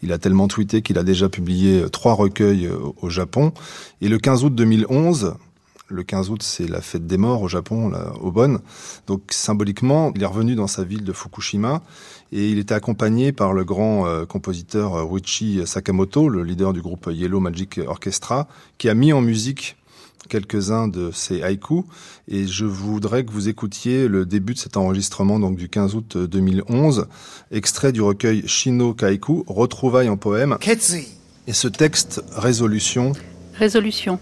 [0.02, 2.70] Il a tellement tweeté qu'il a déjà publié trois recueils
[3.02, 3.54] au Japon.
[4.02, 5.36] Et le 15 août 2011,
[5.90, 8.60] le 15 août, c'est la fête des morts au Japon, là, au Bonn.
[9.08, 11.82] Donc symboliquement, il est revenu dans sa ville de Fukushima
[12.32, 16.82] et il était accompagné par le grand euh, compositeur euh, Ruichi Sakamoto, le leader du
[16.82, 19.78] groupe Yellow Magic Orchestra, qui a mis en musique
[20.30, 21.84] quelques-uns de ces haïkus
[22.30, 26.18] et je voudrais que vous écoutiez le début de cet enregistrement donc du 15 août
[26.18, 27.08] 2011,
[27.52, 30.58] extrait du recueil Shino Kaiku, retrouvailles en poème.
[31.48, 33.14] Et ce texte, résolution.
[33.56, 34.20] Résolution.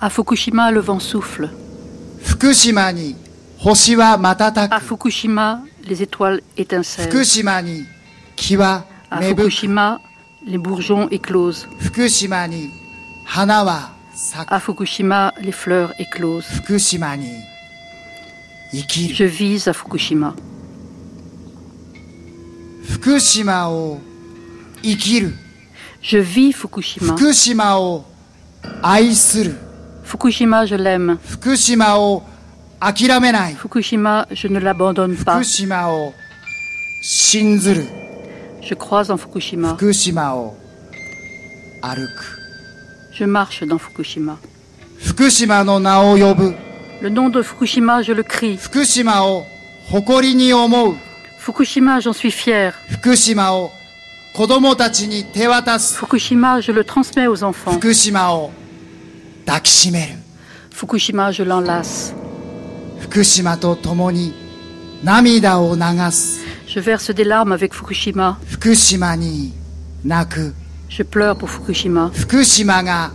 [0.00, 1.50] À Fukushima, le vent souffle.
[4.70, 7.08] À Fukushima, les étoiles étincellent.
[9.10, 10.00] À Fukushima,
[10.46, 11.68] les bourgeons éclosent.
[14.48, 16.46] À Fukushima, les fleurs éclosent.
[18.72, 20.34] Je vise à Fukushima.
[22.84, 23.68] Fukushima
[26.02, 27.14] je vis Fukushima.
[30.04, 31.18] Fukushima je l'aime.
[33.58, 35.40] Fukushima, je ne l'abandonne pas.
[38.66, 38.68] O.
[38.68, 39.68] Je crois en Fukushima.
[39.68, 40.54] Fukushima o
[41.82, 42.24] aruku.
[43.12, 44.38] Je marche dans Fukushima.
[44.98, 46.54] Fukushima no na o yobu.
[47.00, 48.56] Le nom de Fukushima, je le crie.
[48.56, 49.44] Fukushima o
[49.92, 50.96] hokori ni omou.
[51.38, 52.72] Fukushima, j'en suis fier.
[52.90, 53.70] Fukushima o
[55.94, 57.72] Fukushima, je le transmets aux enfants.
[57.72, 58.32] Fukushima
[60.70, 62.12] Fukushima, je l'enlace.
[63.00, 63.56] Fukushima
[66.66, 68.38] Je verse des larmes avec Fukushima.
[68.48, 69.52] Fukushima ni
[70.04, 70.52] naku.
[70.88, 72.10] Je pleure pour Fukushima.
[72.12, 73.10] Fukushima ga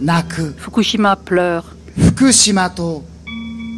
[0.00, 0.52] naku.
[0.58, 1.62] Fukushima pleure.
[1.98, 3.02] Fukushima to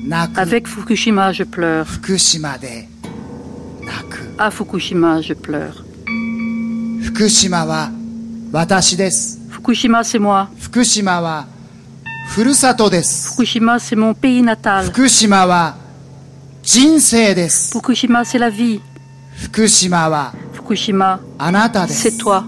[0.07, 0.39] naku.
[0.41, 1.85] Avec Fukushima, je pleure.
[1.87, 2.87] Fukushima de
[3.85, 4.19] naku.
[4.39, 5.75] À Fukushima, je pleure.
[7.03, 7.89] Fukushima wa
[8.53, 9.39] watashi desu.
[9.51, 10.49] Fukushima, c'est moi.
[10.59, 11.47] Fukushima wa
[12.29, 13.29] furusato desu.
[13.31, 14.87] Fukushima, c'est mon pays natal.
[14.87, 15.75] Fukushima wa
[16.65, 17.73] jinsei desu.
[17.73, 18.81] Fukushima, c'est la vie.
[19.37, 22.01] Fukushima wa Fukushima, anata desu.
[22.01, 22.45] c'est toi.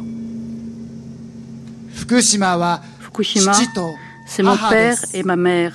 [1.94, 3.94] Fukushima wa Fukushima, kichi to
[4.26, 5.06] c'est mon haha père desu.
[5.16, 5.72] et ma mère.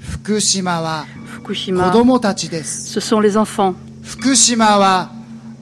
[0.00, 2.86] Fukushima wa Fukushima, kodomo tachi desu.
[2.92, 3.74] ce sont les enfants.
[4.02, 5.10] Fukushima wa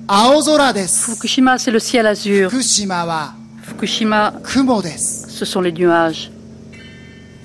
[0.09, 1.11] aozora desu.
[1.13, 2.51] Fukushima, c'est le ciel azur.
[2.51, 5.29] Fukushima wa Fukushima, kumo desu.
[5.29, 6.31] ce sont les nuages.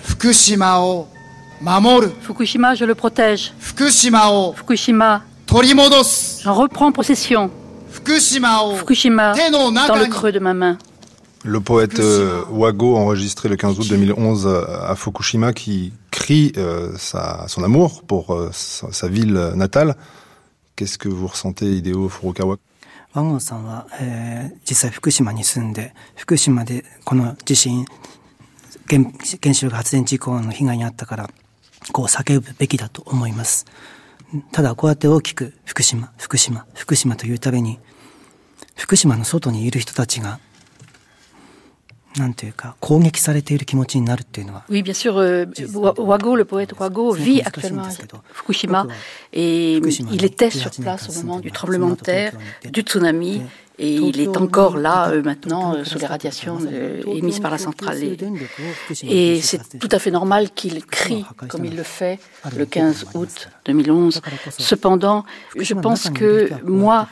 [0.04, 1.19] Fukushima o mamoru.
[2.21, 3.53] Fukushima, je le protège.
[3.59, 6.43] Fukushima o Fukushima, torimodosu.
[6.43, 7.51] j'en reprends possession.
[7.91, 10.79] Fukushima o Fukushima, te no dans naka le ni creux de ma main.
[11.45, 14.47] Le poète euh, Wago, enregistré le 15 août 2011
[14.89, 19.95] à Fukushima, qui crie euh, sa, son amour pour euh, sa, sa ville natale.
[20.77, 22.57] Qu'est-ce que vous ressentez, Hideo Furukawa
[23.15, 27.85] ワゴンさんは、えー実際福島に住んで、福島でこの地震、
[28.91, 29.05] 原
[29.41, 31.31] 原子力発電事故の被害に遭ったから、
[31.92, 33.66] こう叫ぶべきだと思います。
[34.52, 37.80] ただこうやって大きく福島、福島、福島というたびに、
[38.76, 40.40] 福島の外にいる人たちが、
[44.70, 45.46] Oui, bien sûr, euh,
[45.98, 47.92] Wago, le poète Wago, vit actuellement à
[48.34, 48.88] Fukushima
[49.32, 52.34] et il était sur place au moment du tremblement de terre,
[52.72, 53.44] du tsunami
[53.80, 57.58] et il est encore là euh, maintenant euh, sous les radiations euh, émises par la
[57.58, 57.98] centrale.
[59.04, 62.20] Et, c'est tout à fait normal qu'il crie comme il le fait
[62.58, 64.22] le 15 août 2011.
[64.58, 65.24] Cependant,
[65.58, 67.08] je pense que moi,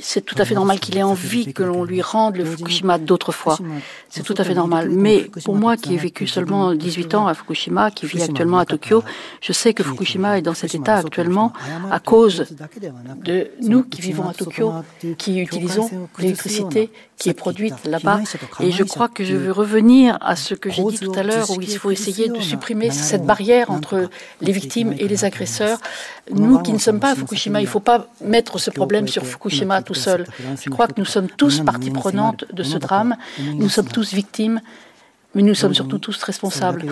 [0.00, 3.58] c'est tout à fait normal qu'il ait envie que l'on lui rende le Fukushima d'autrefois.
[4.10, 4.90] C'est tout à fait normal.
[4.90, 8.66] Mais pour moi, qui ai vécu seulement 18 ans à Fukushima, qui vit actuellement à
[8.66, 9.02] Tokyo,
[9.40, 11.52] je sais que Fukushima est dans cet état actuellement
[11.90, 12.44] à cause
[13.24, 14.72] de nous qui vivons à Tokyo,
[15.16, 18.20] qui utilisons l'électricité qui est produite là-bas.
[18.60, 21.50] Et je crois que je veux revenir à ce que j'ai dit tout à l'heure,
[21.50, 24.08] où il faut essayer de supprimer cette barrière entre
[24.40, 25.78] les victimes et les agresseurs.
[26.30, 29.24] Nous qui ne sommes pas à Fukushima, il ne faut pas mettre ce problème sur
[29.26, 30.26] Fukushima tout seul.
[30.60, 33.16] Je crois que nous sommes tous partie prenante de ce drame.
[33.54, 34.60] Nous sommes tous victimes,
[35.34, 36.84] mais nous sommes surtout tous responsables.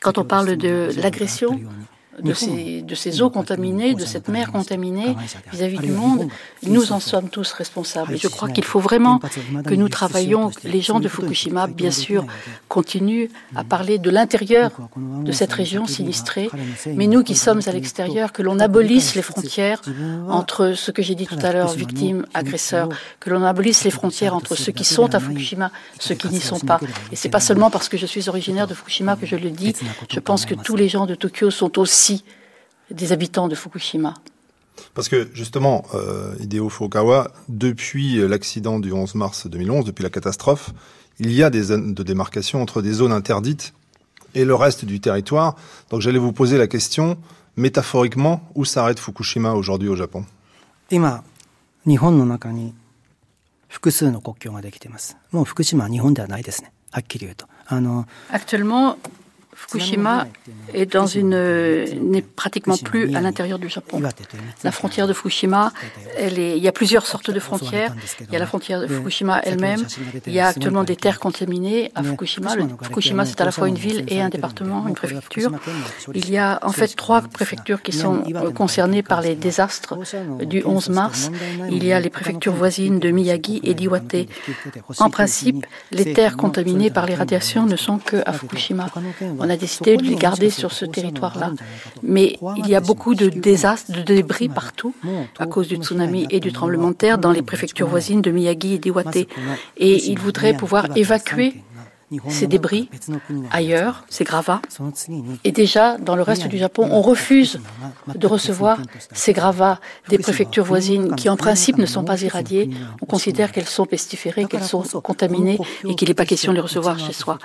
[0.00, 1.60] Quand on parle de l'agression,
[2.22, 5.16] de ces, de ces eaux contaminées, de cette mer contaminée
[5.52, 6.28] vis-à-vis du monde,
[6.62, 8.14] nous en sommes tous responsables.
[8.14, 9.20] Et je crois qu'il faut vraiment
[9.64, 10.50] que nous travaillions.
[10.64, 12.26] Les gens de Fukushima, bien sûr,
[12.68, 16.50] continuent à parler de l'intérieur de cette région sinistrée,
[16.86, 19.80] mais nous qui sommes à l'extérieur, que l'on abolisse les frontières
[20.28, 22.88] entre ce que j'ai dit tout à l'heure, victimes, agresseurs,
[23.20, 26.60] que l'on abolisse les frontières entre ceux qui sont à Fukushima, ceux qui n'y sont
[26.60, 26.80] pas.
[27.12, 29.74] Et c'est pas seulement parce que je suis originaire de Fukushima que je le dis.
[30.10, 32.03] Je pense que tous les gens de Tokyo sont aussi
[32.90, 34.14] des habitants de Fukushima.
[34.94, 40.72] Parce que justement, euh, Hideo Furukawa, depuis l'accident du 11 mars 2011, depuis la catastrophe,
[41.18, 43.72] il y a des zones de démarcation entre des zones interdites
[44.34, 45.56] et le reste du territoire.
[45.90, 47.16] Donc j'allais vous poser la question,
[47.56, 50.24] métaphoriquement, où s'arrête Fukushima aujourd'hui au Japon?
[58.30, 58.96] Actuellement,
[59.54, 60.26] Fukushima
[60.72, 61.38] est dans une
[62.10, 64.02] n'est pratiquement plus à l'intérieur du Japon.
[64.62, 65.72] La frontière de Fukushima,
[66.16, 67.94] elle est, il y a plusieurs sortes de frontières.
[68.20, 69.84] Il y a la frontière de Fukushima elle-même.
[70.26, 72.56] Il y a actuellement des terres contaminées à Fukushima.
[72.82, 75.52] Fukushima, c'est à la fois une ville et un département, une préfecture.
[76.14, 78.22] Il y a en fait trois préfectures qui sont
[78.54, 79.96] concernées par les désastres
[80.44, 81.30] du 11 mars.
[81.70, 84.16] Il y a les préfectures voisines de Miyagi et d'Iwate.
[84.98, 88.86] En principe, les terres contaminées par les radiations ne sont que à Fukushima
[89.44, 91.52] on a décidé de les garder sur ce territoire-là.
[92.02, 94.94] Mais il y a beaucoup de désastres, de débris partout
[95.38, 98.74] à cause du tsunami et du tremblement de terre dans les préfectures voisines de Miyagi
[98.74, 99.16] et d'Iwate.
[99.76, 101.54] Et ils voudraient pouvoir évacuer
[102.28, 102.88] ces débris
[103.50, 104.60] ailleurs, ces gravats.
[105.44, 107.60] Et déjà, dans le reste du Japon, on refuse
[108.14, 108.78] de recevoir
[109.12, 112.70] ces gravats des préfectures voisines qui, en principe, ne sont pas irradiées.
[113.02, 116.62] On considère qu'elles sont pestiférées, qu'elles sont contaminées et qu'il n'est pas question de les
[116.62, 117.38] recevoir chez soi.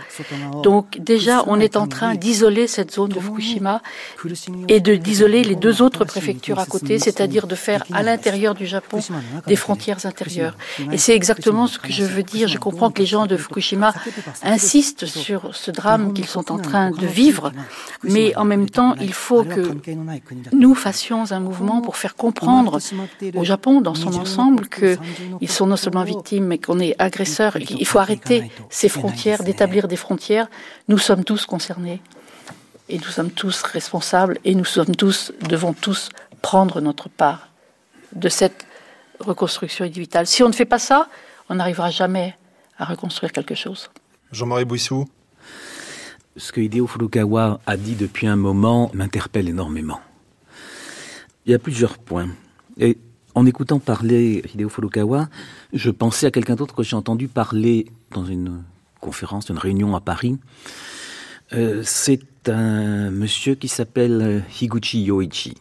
[0.63, 3.81] Donc, déjà, on est en train d'isoler cette zone de Fukushima
[4.67, 8.99] et d'isoler les deux autres préfectures à côté, c'est-à-dire de faire à l'intérieur du Japon
[9.47, 10.55] des frontières intérieures.
[10.91, 12.47] Et c'est exactement ce que je veux dire.
[12.47, 13.93] Je comprends que les gens de Fukushima
[14.59, 17.51] insistent sur ce drame qu'ils sont en train de vivre,
[18.03, 19.63] mais en même temps, il faut que
[20.51, 22.79] nous fassions un mouvement pour faire comprendre
[23.35, 27.55] au Japon dans son ensemble qu'ils sont non seulement victimes, mais qu'on est agresseurs.
[27.57, 28.37] Il faut arrêter
[28.69, 30.47] ces frontières, d'établir des frontières.
[30.87, 32.01] Nous sommes tous concernés
[32.89, 36.09] et nous sommes tous responsables et nous sommes tous, devons tous
[36.41, 37.49] prendre notre part
[38.13, 38.65] de cette
[39.19, 40.27] reconstruction individuelle.
[40.27, 41.07] Si on ne fait pas ça,
[41.49, 42.35] on n'arrivera jamais
[42.77, 43.89] à reconstruire quelque chose.
[44.31, 45.07] Jean-Marie Bouissou
[46.37, 49.99] Ce que Hideo Furukawa a dit depuis un moment m'interpelle énormément.
[51.45, 52.29] Il y a plusieurs points.
[52.77, 52.97] Et
[53.33, 55.29] en écoutant parler Hideo Furukawa,
[55.73, 58.63] je pensais à quelqu'un d'autre que j'ai entendu parler dans une
[59.01, 60.37] conférence, une réunion à Paris.
[61.53, 65.55] Euh, c'est un monsieur qui s'appelle Higuchi Yoichi.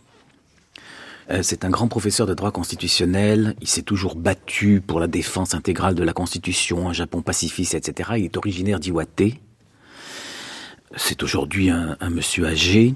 [1.30, 3.54] Euh, c'est un grand professeur de droit constitutionnel.
[3.60, 8.10] Il s'est toujours battu pour la défense intégrale de la Constitution, un Japon pacifiste, etc.
[8.16, 9.22] Il est originaire d'Iwate.
[10.96, 12.94] C'est aujourd'hui un, monsieur âgé.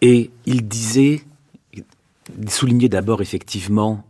[0.00, 1.22] Et il disait,
[1.72, 4.04] il soulignait d'abord effectivement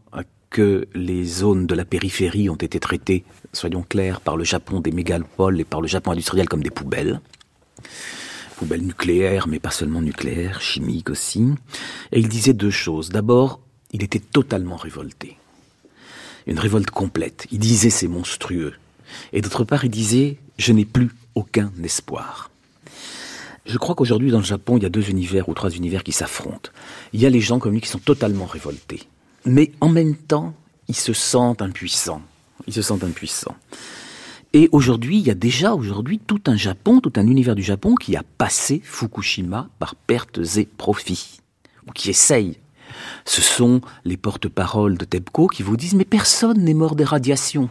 [0.48, 4.90] que les zones de la périphérie ont été traitées, soyons clairs, par le Japon des
[4.90, 7.20] mégalopoles et par le Japon industriel comme des poubelles
[8.60, 11.48] poubelle nucléaire, mais pas seulement nucléaire, chimique aussi.
[12.12, 13.08] Et il disait deux choses.
[13.08, 15.38] D'abord, il était totalement révolté.
[16.46, 17.46] Une révolte complète.
[17.50, 18.74] Il disait c'est monstrueux.
[19.32, 22.50] Et d'autre part, il disait je n'ai plus aucun espoir.
[23.64, 26.12] Je crois qu'aujourd'hui, dans le Japon, il y a deux univers ou trois univers qui
[26.12, 26.70] s'affrontent.
[27.14, 29.04] Il y a les gens comme lui qui sont totalement révoltés.
[29.46, 30.52] Mais en même temps,
[30.86, 32.20] ils se sentent impuissants.
[32.66, 33.56] Ils se sentent impuissants.
[34.52, 37.94] Et aujourd'hui, il y a déjà aujourd'hui tout un Japon, tout un univers du Japon
[37.94, 41.40] qui a passé Fukushima par pertes et profits,
[41.86, 42.58] ou qui essaye.
[43.24, 47.70] Ce sont les porte-paroles de TEPCO qui vous disent mais personne n'est mort des radiations.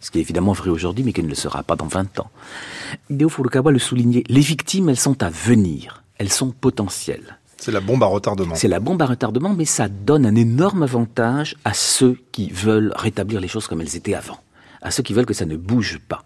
[0.00, 2.30] Ce qui est évidemment vrai aujourd'hui, mais qui ne le sera pas dans 20 ans.
[3.08, 7.38] Hideo Furukawa le soulignait, les victimes, elles sont à venir, elles sont potentielles.
[7.56, 8.56] C'est la bombe à retardement.
[8.56, 12.92] C'est la bombe à retardement, mais ça donne un énorme avantage à ceux qui veulent
[12.94, 14.43] rétablir les choses comme elles étaient avant
[14.84, 16.22] à ceux qui veulent que ça ne bouge pas.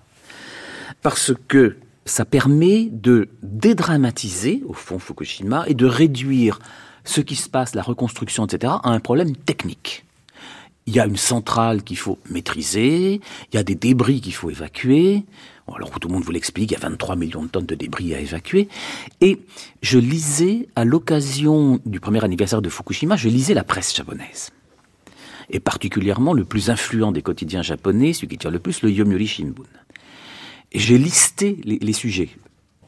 [1.00, 6.58] Parce que ça permet de dédramatiser, au fond, Fukushima, et de réduire
[7.04, 10.04] ce qui se passe, la reconstruction, etc., à un problème technique.
[10.86, 13.20] Il y a une centrale qu'il faut maîtriser,
[13.52, 15.24] il y a des débris qu'il faut évacuer.
[15.74, 18.14] Alors tout le monde vous l'explique, il y a 23 millions de tonnes de débris
[18.14, 18.68] à évacuer.
[19.20, 19.38] Et
[19.82, 24.50] je lisais, à l'occasion du premier anniversaire de Fukushima, je lisais la presse japonaise
[25.50, 29.26] et particulièrement le plus influent des quotidiens japonais, celui qui tire le plus, le Yomiuri
[29.26, 29.64] Shimbun.
[30.74, 32.28] J'ai listé les, sujets.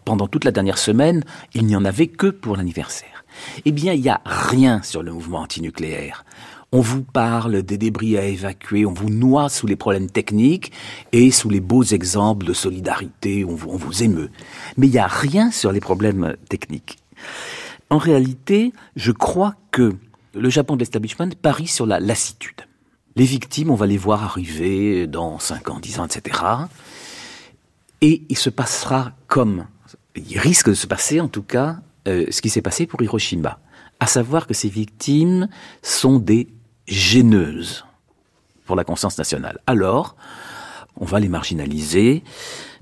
[0.05, 3.25] Pendant toute la dernière semaine, il n'y en avait que pour l'anniversaire.
[3.65, 6.25] Eh bien, il n'y a rien sur le mouvement antinucléaire.
[6.73, 10.73] On vous parle des débris à évacuer, on vous noie sous les problèmes techniques
[11.13, 14.31] et sous les beaux exemples de solidarité, on vous, on vous émeut.
[14.77, 16.99] Mais il n'y a rien sur les problèmes techniques.
[17.89, 19.95] En réalité, je crois que
[20.35, 22.63] le Japon de l'establishment parie sur la lassitude.
[23.17, 26.45] Les victimes, on va les voir arriver dans 5 ans, 10 ans, etc.
[28.01, 29.67] Et il se passera comme,
[30.15, 33.59] il risque de se passer en tout cas, euh, ce qui s'est passé pour Hiroshima.
[33.99, 35.49] À savoir que ces victimes
[35.83, 36.49] sont des
[36.87, 37.85] gêneuses
[38.65, 39.59] pour la conscience nationale.
[39.67, 40.17] Alors,
[40.97, 42.23] on va les marginaliser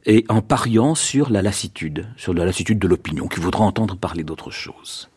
[0.07, 4.23] et en pariant sur la lassitude, sur la lassitude de l'opinion, qui voudra entendre parler
[4.23, 5.09] d'autre chose.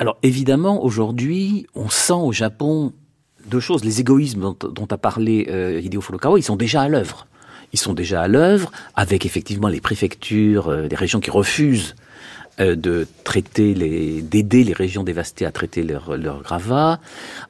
[0.00, 2.94] Alors évidemment, aujourd'hui, on sent au Japon
[3.44, 3.84] deux choses.
[3.84, 7.26] Les égoïsmes dont, a parlé euh, Hideo Furukawa, ils sont déjà à l'œuvre.
[7.74, 11.96] Ils sont déjà à l'œuvre avec effectivement les préfectures, euh, des régions qui refusent
[12.60, 16.98] euh, de traiter les, d'aider les régions dévastées à traiter leurs leur gravats,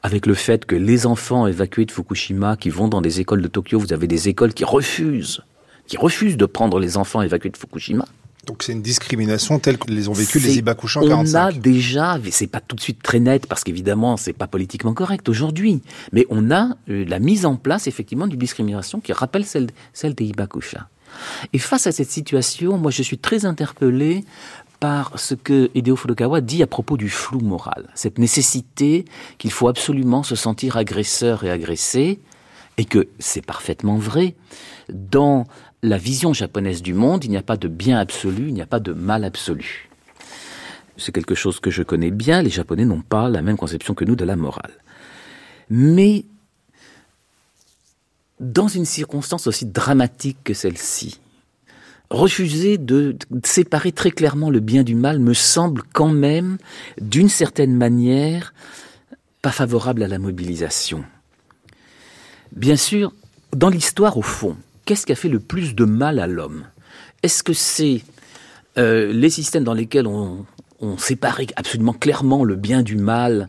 [0.02, 3.48] avec le fait que les enfants évacués de Fukushima qui vont dans des écoles de
[3.48, 5.44] Tokyo, vous avez des écoles qui refusent,
[5.86, 8.06] qui refusent de prendre les enfants évacués de Fukushima.
[8.46, 11.38] Donc c'est une discrimination telle que les ont vécu les Ibakushi en 45.
[11.38, 14.94] On a déjà, c'est pas tout de suite très net parce qu'évidemment c'est pas politiquement
[14.94, 19.44] correct aujourd'hui, mais on a euh, la mise en place effectivement d'une discrimination qui rappelle
[19.44, 20.88] celle, celle des Ibakusha.
[21.52, 24.24] Et face à cette situation, moi je suis très interpellé
[24.78, 29.04] par ce que Hideo Furukawa dit à propos du flou moral, cette nécessité
[29.36, 32.20] qu'il faut absolument se sentir agresseur et agressé,
[32.78, 34.34] et que c'est parfaitement vrai,
[34.88, 35.46] dans
[35.82, 38.66] la vision japonaise du monde, il n'y a pas de bien absolu, il n'y a
[38.66, 39.88] pas de mal absolu.
[40.96, 44.04] C'est quelque chose que je connais bien, les Japonais n'ont pas la même conception que
[44.04, 44.72] nous de la morale.
[45.70, 46.26] Mais
[48.38, 51.20] dans une circonstance aussi dramatique que celle-ci,
[52.10, 56.58] refuser de séparer très clairement le bien du mal me semble quand même,
[57.00, 58.52] d'une certaine manière,
[59.40, 61.04] pas favorable à la mobilisation.
[62.52, 63.12] Bien sûr,
[63.54, 64.56] dans l'histoire, au fond,
[64.90, 66.64] qu'est-ce qui a fait le plus de mal à l'homme?
[67.22, 68.02] Est-ce que c'est
[68.76, 70.44] euh, les systèmes dans lesquels on,
[70.98, 73.48] séparait absolument clairement le bien du mal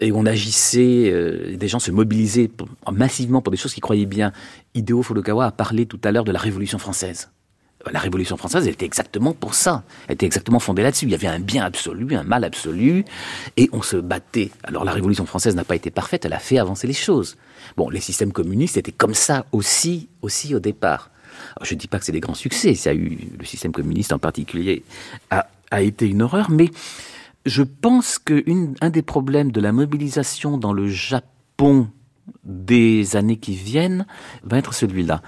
[0.00, 2.50] et on agissait, euh, des gens se mobilisaient
[2.92, 4.32] massivement pour des choses qu'ils croyaient bien?
[4.74, 7.30] Hideo Furukawa a parlé tout à l'heure de la Révolution française.
[7.92, 9.84] La Révolution française, était exactement pour ça.
[10.08, 11.04] Elle était exactement fondée là-dessus.
[11.06, 13.04] Il y avait un bien absolu, un mal absolu,
[13.56, 14.50] et on se battait.
[14.62, 17.36] Alors la Révolution française n'a pas été parfaite, elle a fait avancer les choses.
[17.76, 21.10] Bon, les systèmes communistes étaient comme ça aussi, aussi au départ.
[21.62, 24.12] je ne dis pas que c'est des grands succès, ça a eu, le système communiste
[24.12, 24.84] en particulier
[25.30, 26.70] a, a été une horreur, mais
[27.46, 31.88] je pense qu'un des problèmes de la mobilisation dans le Japon
[32.44, 34.06] des années qui viennent
[34.42, 35.22] va être celui-là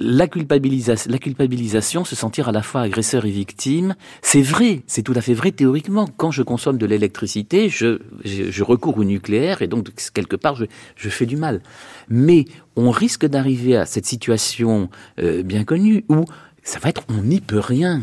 [0.00, 5.20] la, culpabilisation, se sentir à la fois agresseur et victime, c'est vrai, c'est tout à
[5.20, 6.08] fait vrai théoriquement.
[6.16, 10.64] Quand je consomme de l'électricité, je, je, recours au nucléaire et donc quelque part je,
[10.96, 11.60] je fais du mal.
[12.08, 14.88] Mais on risque d'arriver à cette situation
[15.20, 16.24] euh, bien connue où
[16.62, 18.02] ça va être on n'y peut rien.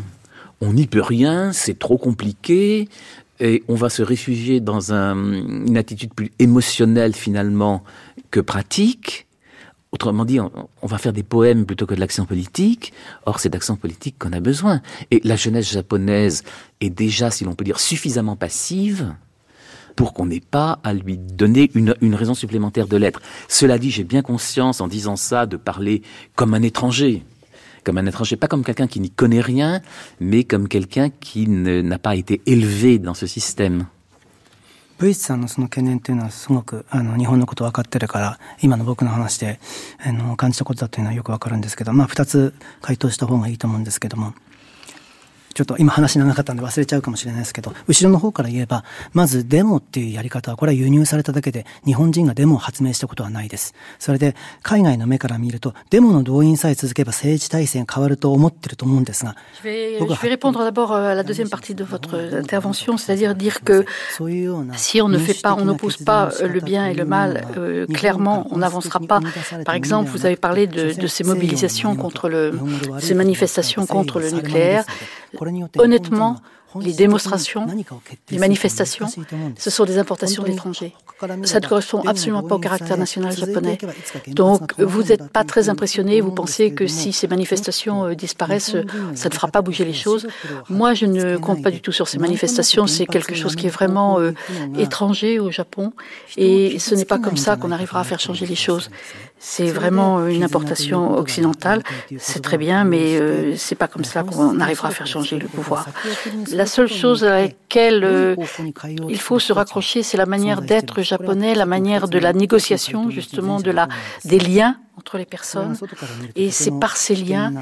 [0.60, 2.88] On n'y peut rien, c'est trop compliqué,
[3.40, 7.84] et on va se réfugier dans un, une attitude plus émotionnelle finalement
[8.30, 9.27] que pratique.
[9.90, 12.92] Autrement dit, on, va faire des poèmes plutôt que de l'action politique.
[13.24, 14.82] Or, c'est d'action politique qu'on a besoin.
[15.10, 16.42] Et la jeunesse japonaise
[16.82, 19.14] est déjà, si l'on peut dire, suffisamment passive
[19.96, 23.20] pour qu'on n'ait pas à lui donner une, une raison supplémentaire de l'être.
[23.48, 26.02] Cela dit, j'ai bien conscience, en disant ça, de parler
[26.36, 27.24] comme un étranger.
[27.82, 29.80] Comme un étranger, pas comme quelqu'un qui n'y connaît rien,
[30.20, 33.86] mais comme quelqu'un qui n'a pas été élevé dans ce système.
[34.98, 39.60] ブイスさんのその懸念というのはすごくあの日本のこと分かってるから今の僕の話で
[40.04, 44.34] あの感じたことだというのはよく分かるんですけどまあ二つ回答した方がいいと思うんですけども。
[45.58, 53.74] ちょっと今話長かったんで忘れちゃうかもしれないですけど、後ろの方から言えば、まずデモっていうやり方は、これは輸入されただけで、日本人がデモを発明したことはないです。
[53.98, 59.34] それで、海外の目から見ると、デモの動員さえ続けば政治体制変わると思ってると思うんですが、
[64.16, 64.74] そういうような。
[67.94, 68.46] Clairement,
[75.78, 76.36] Honnêtement,
[76.80, 77.66] les démonstrations,
[78.30, 79.06] les manifestations,
[79.56, 80.94] ce sont des importations d'étrangers.
[81.44, 83.78] Ça ne correspond absolument pas au caractère national japonais.
[84.28, 88.76] Donc, vous n'êtes pas très impressionné, vous pensez que si ces manifestations euh, disparaissent,
[89.14, 90.28] ça ne fera pas bouger les choses.
[90.68, 93.70] Moi, je ne compte pas du tout sur ces manifestations, c'est quelque chose qui est
[93.70, 94.32] vraiment euh,
[94.78, 95.92] étranger au Japon,
[96.36, 98.90] et ce n'est pas comme ça qu'on arrivera à faire changer les choses.
[99.40, 101.82] C'est vraiment une importation occidentale,
[102.18, 105.46] c'est très bien, mais euh, c'est pas comme ça qu'on arrivera à faire changer le
[105.46, 105.86] pouvoir.
[106.52, 108.34] La seule chose à laquelle euh,
[109.08, 113.60] il faut se raccrocher, c'est la manière d'être japonais, la manière de la négociation, justement,
[113.60, 113.88] de la,
[114.24, 115.76] des liens entre les personnes.
[116.34, 117.52] Et c'est par ces liens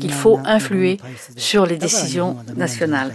[0.00, 0.98] qu'il faut influer
[1.36, 3.14] sur les décisions nationales.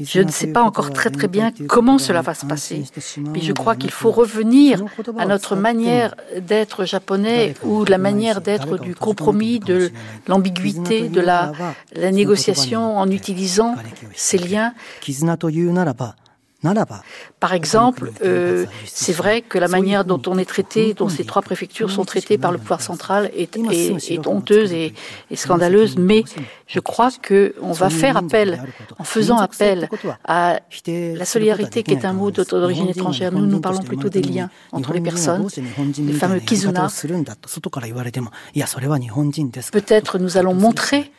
[0.00, 2.84] Je ne sais pas encore très très bien comment cela va se passer,
[3.18, 4.84] mais je crois qu'il faut revenir
[5.18, 9.90] à notre manière d'être japonais ou la manière d'être du compromis, de
[10.28, 11.52] l'ambiguïté, de la,
[11.94, 13.74] la négociation en utilisant
[14.14, 14.72] ces liens
[17.38, 21.40] par exemple, euh, c'est vrai que la manière dont on est traité, dont ces trois
[21.40, 24.92] préfectures sont traitées par le pouvoir central est, est, honteuse et,
[25.34, 26.24] scandaleuse, mais
[26.66, 28.60] je crois qu'on va faire appel,
[28.98, 29.88] en faisant appel
[30.24, 33.30] à la solidarité qui est un mot d'origine étrangère.
[33.30, 35.46] Nous, nous parlons plutôt des liens entre les personnes,
[35.96, 36.88] les fameux kizuna.
[39.72, 41.12] Peut-être nous allons montrer,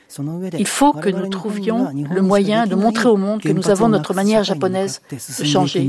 [0.58, 4.14] il faut que nous trouvions le moyen de montrer au monde que nous avons notre
[4.14, 5.02] manière japonaise
[5.46, 5.88] changer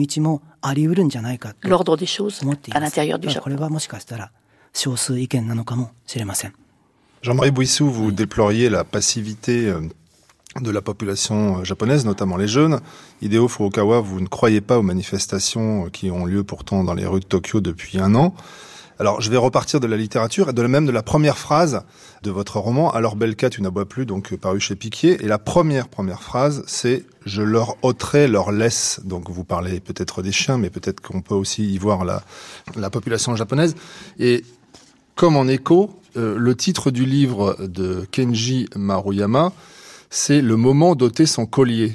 [1.63, 3.51] l'ordre des choses à l'intérieur du Japon.
[7.23, 9.81] Jean-Marie Bouissou, vous déploriez la passivité euh,
[10.61, 12.81] de la population euh, japonaise, notamment les jeunes.
[13.21, 17.07] Hideo Furukawa, vous ne croyez pas aux manifestations euh, qui ont lieu pourtant dans les
[17.07, 18.35] rues de Tokyo depuis un an.
[19.01, 21.85] Alors, je vais repartir de la littérature et de même de la première phrase
[22.23, 22.93] de votre roman.
[22.93, 25.25] Alors, Belka, tu n'aboies plus, donc paru chez Piquier.
[25.25, 29.01] Et la première première phrase, c'est je leur ôterai leur laisse.
[29.05, 32.23] Donc, vous parlez peut-être des chiens, mais peut-être qu'on peut aussi y voir la
[32.77, 33.75] la population japonaise.
[34.19, 34.45] Et
[35.15, 39.55] comme en écho, euh, le titre du livre de Kenji Maruyama,
[40.11, 41.95] c'est le moment d'ôter son collier.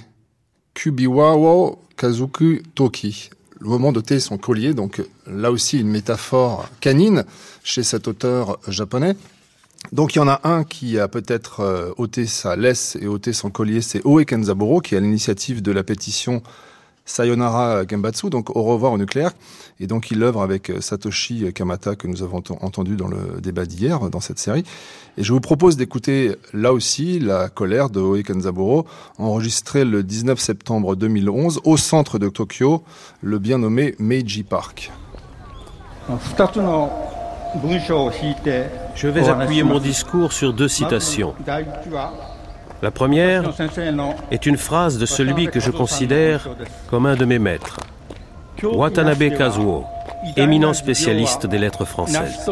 [0.74, 3.30] Kubiwawo Kazuku Toki
[3.66, 7.26] le moment d'ôter son collier, donc là aussi une métaphore canine
[7.64, 9.16] chez cet auteur japonais.
[9.92, 13.34] Donc il y en a un qui a peut-être euh, ôté sa laisse et ôté
[13.34, 16.44] son collier, c'est Oe Kenzaburo, qui est à l'initiative de la pétition
[17.06, 19.32] Sayonara Genbatsu, donc au revoir au nucléaire.
[19.80, 23.66] Et donc il œuvre avec euh, Satoshi Kamata que nous avons entendu dans le débat
[23.66, 24.64] d'hier dans cette série.
[25.18, 28.86] Et je vous propose d'écouter là aussi la colère de Oe Kenzaburo,
[29.18, 32.84] enregistrée le 19 septembre 2011 au centre de Tokyo,
[33.22, 34.92] le bien nommé Meiji Park.
[38.96, 41.34] Je vais appuyer mon discours sur deux citations.
[42.86, 43.52] La première
[44.30, 46.48] est une phrase de celui que je considère
[46.88, 47.80] comme un de mes maîtres,
[48.62, 49.86] Watanabe Kazuo,
[50.38, 52.48] éminent spécialiste des lettres françaises.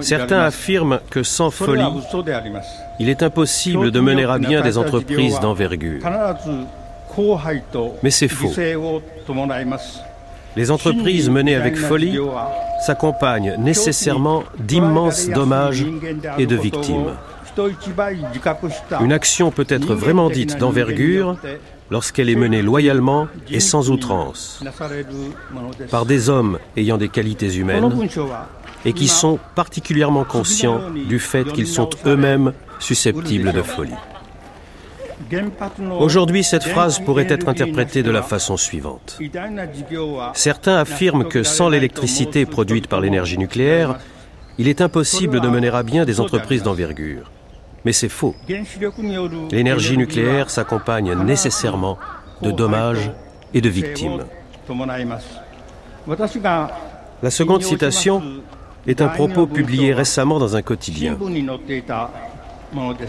[0.00, 1.84] Certains affirment que sans folie,
[2.98, 6.02] il est impossible de mener à bien des entreprises d'envergure.
[8.02, 8.50] Mais c'est faux.
[10.56, 12.18] Les entreprises menées avec folie
[12.84, 15.86] s'accompagnent nécessairement d'immenses dommages
[16.36, 17.12] et de victimes.
[19.00, 21.36] Une action peut être vraiment dite d'envergure
[21.90, 24.62] lorsqu'elle est menée loyalement et sans outrance,
[25.90, 28.08] par des hommes ayant des qualités humaines
[28.84, 33.94] et qui sont particulièrement conscients du fait qu'ils sont eux-mêmes susceptibles de folie.
[35.98, 39.18] Aujourd'hui, cette phrase pourrait être interprétée de la façon suivante.
[40.34, 43.98] Certains affirment que sans l'électricité produite par l'énergie nucléaire,
[44.58, 47.30] il est impossible de mener à bien des entreprises d'envergure.
[47.84, 48.34] Mais c'est faux.
[49.50, 51.98] L'énergie nucléaire s'accompagne nécessairement
[52.42, 53.12] de dommages
[53.54, 54.24] et de victimes.
[57.22, 58.22] La seconde citation
[58.86, 61.16] est un propos publié récemment dans un quotidien.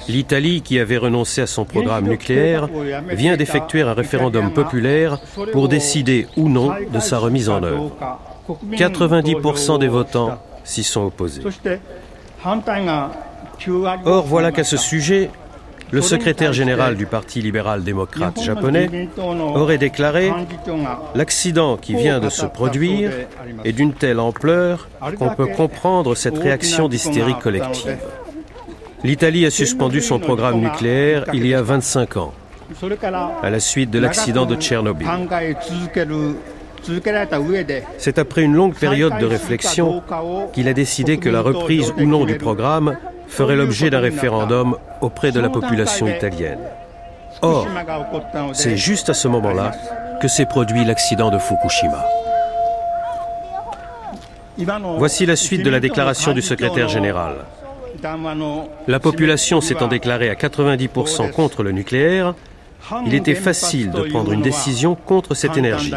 [0.08, 2.70] L'Italie, qui avait renoncé à son programme nucléaire,
[3.10, 5.20] vient d'effectuer un référendum populaire
[5.52, 7.92] pour décider ou non de sa remise en œuvre.
[8.72, 11.44] 90% des votants s'y sont opposés.
[14.06, 15.30] Or, voilà qu'à ce sujet,
[15.92, 20.32] le secrétaire général du Parti libéral-démocrate japonais aurait déclaré
[21.16, 23.12] L'accident qui vient de se produire
[23.66, 24.88] est d'une telle ampleur
[25.18, 27.98] qu'on peut comprendre cette réaction d'hystérie collective.
[29.04, 32.34] L'Italie a suspendu son programme nucléaire il y a 25 ans,
[33.42, 35.08] à la suite de l'accident de Tchernobyl.
[37.98, 40.02] C'est après une longue période de réflexion
[40.54, 42.98] qu'il a décidé que la reprise ou non du programme
[43.30, 46.60] ferait l'objet d'un référendum auprès de la population italienne.
[47.42, 47.68] Or,
[48.54, 49.72] c'est juste à ce moment-là
[50.22, 52.06] que s'est produit l'accident de Fukushima.
[54.98, 57.46] Voici la suite de la déclaration du secrétaire général.
[58.88, 62.34] La population s'étant déclarée à 90% contre le nucléaire,
[63.06, 65.94] il était facile de prendre une décision contre cette énergie.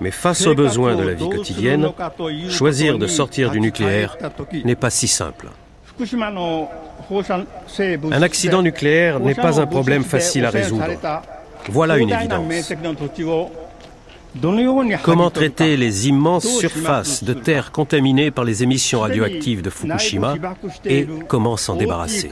[0.00, 1.90] Mais face aux besoins de la vie quotidienne,
[2.48, 4.16] choisir de sortir du nucléaire
[4.64, 5.48] n'est pas si simple.
[8.10, 10.86] Un accident nucléaire n'est pas un problème facile à résoudre.
[11.68, 12.72] Voilà une évidence.
[15.02, 20.36] Comment traiter les immenses surfaces de terre contaminées par les émissions radioactives de Fukushima
[20.86, 22.30] et comment s'en débarrasser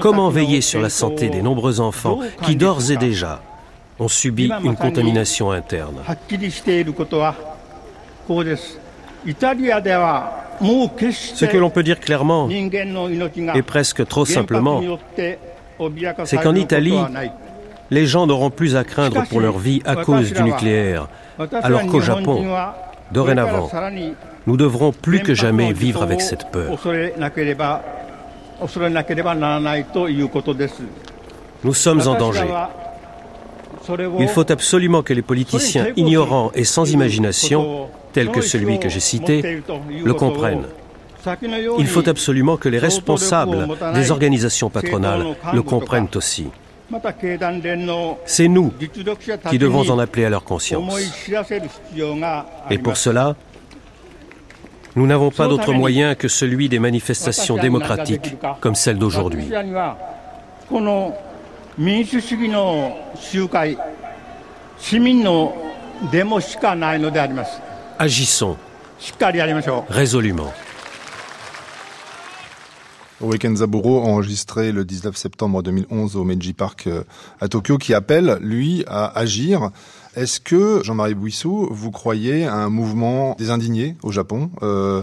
[0.00, 3.42] Comment veiller sur la santé des nombreux enfants qui d'ores et déjà
[3.98, 6.02] ont subi une contamination interne
[10.60, 14.82] ce que l'on peut dire clairement, et presque trop simplement,
[16.24, 16.98] c'est qu'en Italie,
[17.90, 21.08] les gens n'auront plus à craindre pour leur vie à cause du nucléaire,
[21.62, 22.44] alors qu'au Japon,
[23.12, 23.70] dorénavant,
[24.46, 26.78] nous devrons plus que jamais vivre avec cette peur.
[31.64, 32.44] Nous sommes en danger.
[34.18, 39.00] Il faut absolument que les politiciens ignorants et sans imagination tels que celui que j'ai
[39.00, 39.62] cité,
[40.04, 40.66] le comprennent.
[41.78, 46.46] Il faut absolument que les responsables des organisations patronales le comprennent aussi.
[48.24, 48.72] C'est nous
[49.50, 50.94] qui devons en appeler à leur conscience.
[52.70, 53.34] Et pour cela,
[54.94, 59.48] nous n'avons pas d'autre moyen que celui des manifestations démocratiques comme celle d'aujourd'hui.
[67.98, 68.56] Agissons.
[69.90, 70.52] résolument.
[73.20, 77.02] Weekend Zaburo, enregistré le 19 septembre 2011 au Meiji Park euh,
[77.40, 79.70] à Tokyo, qui appelle, lui, à agir
[80.16, 85.02] est-ce que, Jean-Marie Bouissou, vous croyez à un mouvement des indignés au Japon, euh,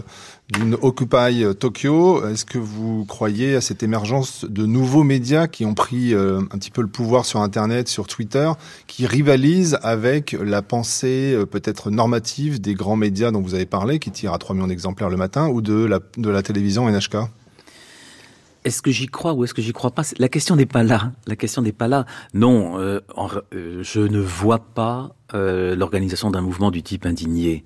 [0.52, 2.26] d'une Occupy Tokyo?
[2.26, 6.58] Est-ce que vous croyez à cette émergence de nouveaux médias qui ont pris euh, un
[6.58, 8.50] petit peu le pouvoir sur Internet, sur Twitter,
[8.88, 14.00] qui rivalisent avec la pensée euh, peut-être normative des grands médias dont vous avez parlé,
[14.00, 17.28] qui tirent à 3 millions d'exemplaires le matin, ou de la, de la télévision NHK
[18.64, 20.02] est-ce que j'y crois ou est-ce que j'y crois pas?
[20.18, 21.12] La question n'est pas là.
[21.26, 22.06] La question n'est pas là.
[22.32, 23.00] Non, euh,
[23.52, 27.64] euh, je ne vois pas euh, l'organisation d'un mouvement du type indigné.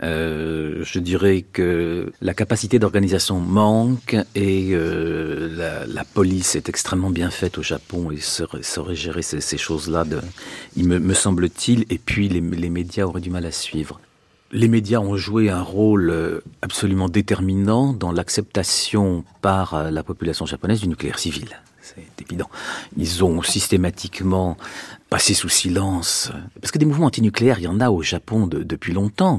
[0.00, 7.62] je dirais que la capacité d'organisation manque et la, police est extrêmement bien faite au
[7.62, 10.04] Japon et saurait, gérer ces, choses-là,
[10.76, 14.00] il me, semble-t-il, et puis les médias auraient du mal à suivre.
[14.52, 20.44] Les médias ont joué un rôle euh, absolument déterminant dans l'acceptation par euh, la population
[20.44, 21.48] japonaise du nucléaire civil.
[21.82, 22.48] C'est évident.
[22.96, 24.56] Ils ont systématiquement
[25.08, 26.30] passé sous silence,
[26.60, 29.38] parce que des mouvements antinucléaires, il y en a au Japon depuis longtemps,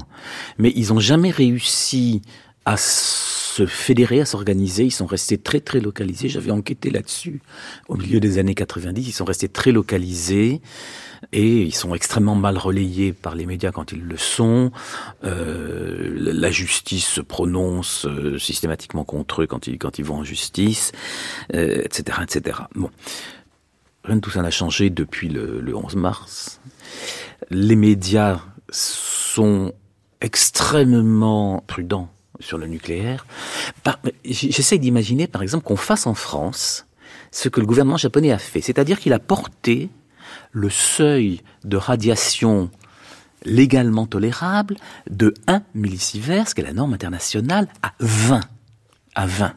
[0.57, 2.22] mais ils n'ont jamais réussi
[2.66, 4.86] à se fédérer, à s'organiser.
[4.86, 6.30] Ils sont restés très très localisés.
[6.30, 7.41] J'avais enquêté là-dessus
[7.88, 9.07] au milieu des années 90.
[9.07, 10.62] Ils sont restés très localisés
[11.32, 14.72] et ils sont extrêmement mal relayés par les médias quand ils le sont.
[15.24, 20.24] Euh, la justice se prononce euh, systématiquement contre eux quand ils, quand ils vont en
[20.24, 20.91] justice,
[21.53, 22.59] euh, etc., etc.
[22.76, 22.89] Bon.
[24.03, 26.59] Rien de tout ça n'a changé depuis le 11 mars.
[27.51, 28.41] Les médias
[28.72, 29.74] sont
[30.22, 32.09] extrêmement prudents
[32.39, 33.28] sur le nucléaire.
[34.26, 36.88] J'essaie d'imaginer, par exemple, qu'on fasse en France
[37.32, 39.89] ce que le gouvernement japonais a fait, c'est-à-dire qu'il a porté
[40.52, 42.70] le seuil de radiation
[43.43, 44.76] légalement tolérable
[45.10, 48.41] de 1 millisievert, qui est la norme internationale, à 20.
[49.16, 49.54] À 20.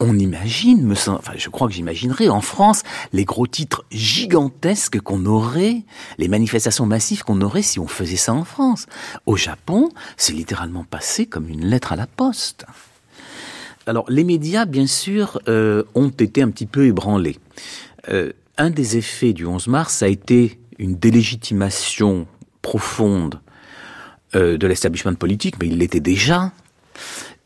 [0.00, 5.84] On imagine, enfin, je crois que j'imaginerais en France les gros titres gigantesques qu'on aurait,
[6.18, 8.86] les manifestations massives qu'on aurait si on faisait ça en France.
[9.26, 12.66] Au Japon, c'est littéralement passé comme une lettre à la poste.
[13.86, 17.38] Alors, les médias, bien sûr, euh, ont été un petit peu ébranlés.
[18.08, 22.26] Euh, un des effets du 11 mars a été une délégitimation
[22.62, 23.40] profonde
[24.34, 26.52] euh, de l'establishment politique, mais il l'était déjà,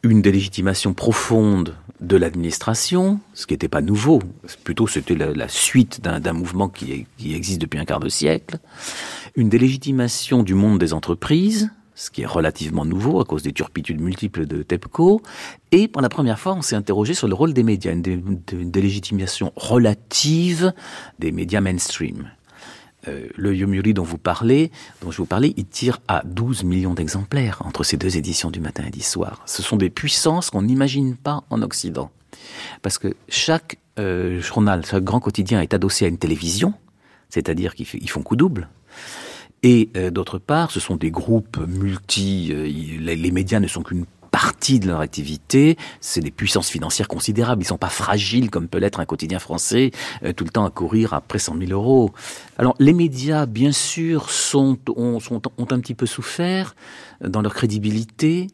[0.02, 4.20] une délégitimation profonde de l'administration, ce qui n'était pas nouveau,
[4.64, 8.58] plutôt c'était la, suite d'un mouvement qui, qui existe depuis un quart de siècle,
[9.36, 11.70] une délégitimation du monde des entreprises,
[12.00, 15.20] ce qui est relativement nouveau à cause des turpitudes multiples de TEPCO.
[15.70, 19.52] Et pour la première fois, on s'est interrogé sur le rôle des médias, une, délégitimation
[19.54, 20.72] relative
[21.18, 22.30] des médias mainstream.
[23.06, 27.84] Euh, le Yomiuri dont dont je vous parlais, il tire à 12 millions d'exemplaires entre
[27.84, 29.42] ces deux éditions du matin et du soir.
[29.44, 32.10] Ce sont des puissances qu'on n'imagine pas en Occident.
[32.80, 36.72] Parce que chaque euh, journal, chaque grand quotidien est adossé à une télévision,
[37.28, 38.68] c'est-à-dire qu'ils font coup double.
[39.62, 42.50] Et euh, d'autre part, ce sont des groupes multi.
[42.52, 45.76] Euh, les, médias ne sont qu'une partie de leur activité.
[46.00, 47.62] C'est des puissances financières considérables.
[47.62, 49.90] Ils sont pas fragiles comme peut l'être un quotidien français,
[50.24, 52.12] euh, tout le temps à courir après 100 000 euros.
[52.56, 56.74] Alors, les médias, bien sûr, sont, ont, sont, ont un petit peu souffert
[57.20, 58.46] dans leur crédibilité,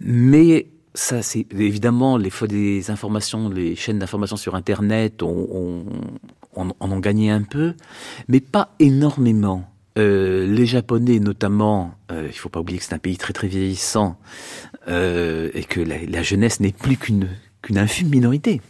[0.00, 5.86] mais ça, c'est évidemment les des informations, les chaînes d'information sur Internet ont,
[6.56, 7.74] en ont gagné un peu,
[8.28, 9.71] mais pas énormément.
[9.98, 13.32] Euh, les Japonais, notamment, euh, il ne faut pas oublier que c'est un pays très
[13.32, 14.16] très vieillissant
[14.88, 17.28] euh, et que la, jeunesse n'est plus qu'une
[17.60, 18.60] qu'une infime minorité.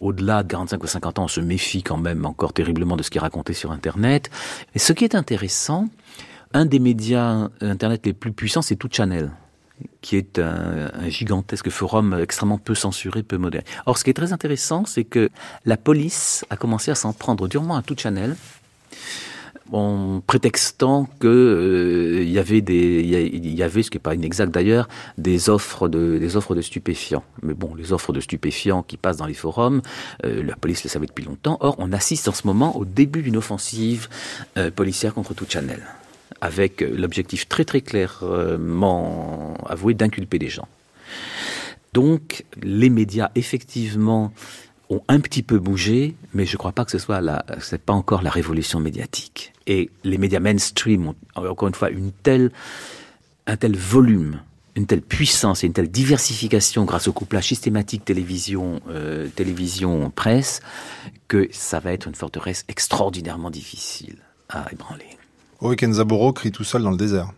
[0.00, 3.10] Au-delà de 45 ou 50 ans, on se méfie quand même encore terriblement de ce
[3.10, 4.30] qui est raconté sur Internet.
[4.74, 5.88] Et ce qui est intéressant,
[6.52, 9.30] un des médias Internet les plus puissants, c'est Tout Channel
[10.00, 13.62] qui est un, un, gigantesque forum extrêmement peu censuré, peu moderne.
[13.86, 15.30] Or, ce qui est très intéressant, c'est que
[15.66, 18.34] la police a commencé à s'en prendre durement à Tout Channel
[19.72, 24.14] en prétextant que euh, il y avait des il y avait ce qui n'est pas
[24.14, 24.88] inexact d'ailleurs
[25.18, 27.24] des offres de des offres de stupéfiants.
[27.42, 29.82] Mais bon les offres de stupéfiants qui passent dans les forums
[30.24, 31.58] euh, la police le savait depuis longtemps.
[31.60, 34.08] Or on assiste en ce moment au début d'une offensive
[34.56, 35.80] euh, policière contre tout Channel
[36.40, 40.68] avec l'objectif très très clairement avoué d'inculper les gens.
[41.94, 44.32] Donc les médias effectivement
[44.90, 47.80] ont un petit peu bougé, mais je ne crois pas que ce soit la, c'est
[47.82, 49.52] pas encore la révolution médiatique.
[49.66, 52.50] Et les médias mainstream ont encore une fois une telle,
[53.46, 54.40] un tel volume,
[54.74, 60.60] une telle puissance et une telle diversification grâce au couplage systématique télévision, euh, télévision presse
[61.26, 64.16] que ça va être une forteresse extraordinairement difficile
[64.48, 65.04] à ébranler.
[65.60, 67.32] Oe Zaburo crie tout seul dans le désert.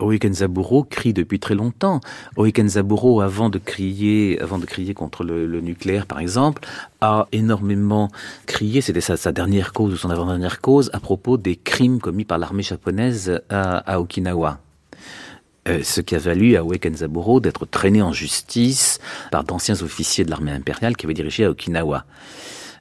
[0.00, 2.00] Oekenzaburo crie depuis très longtemps.
[2.36, 6.66] Oekenzaburo, avant de crier, avant de crier contre le, nucléaire, par exemple,
[7.00, 8.10] a énormément
[8.46, 12.38] crié, c'était sa, dernière cause ou son avant-dernière cause, à propos des crimes commis par
[12.38, 14.58] l'armée japonaise à, Okinawa.
[15.66, 18.98] Euh, ce qui a valu à Oekenzaburo d'être traîné en justice
[19.30, 22.04] par d'anciens officiers de l'armée impériale qui avaient dirigé à Okinawa.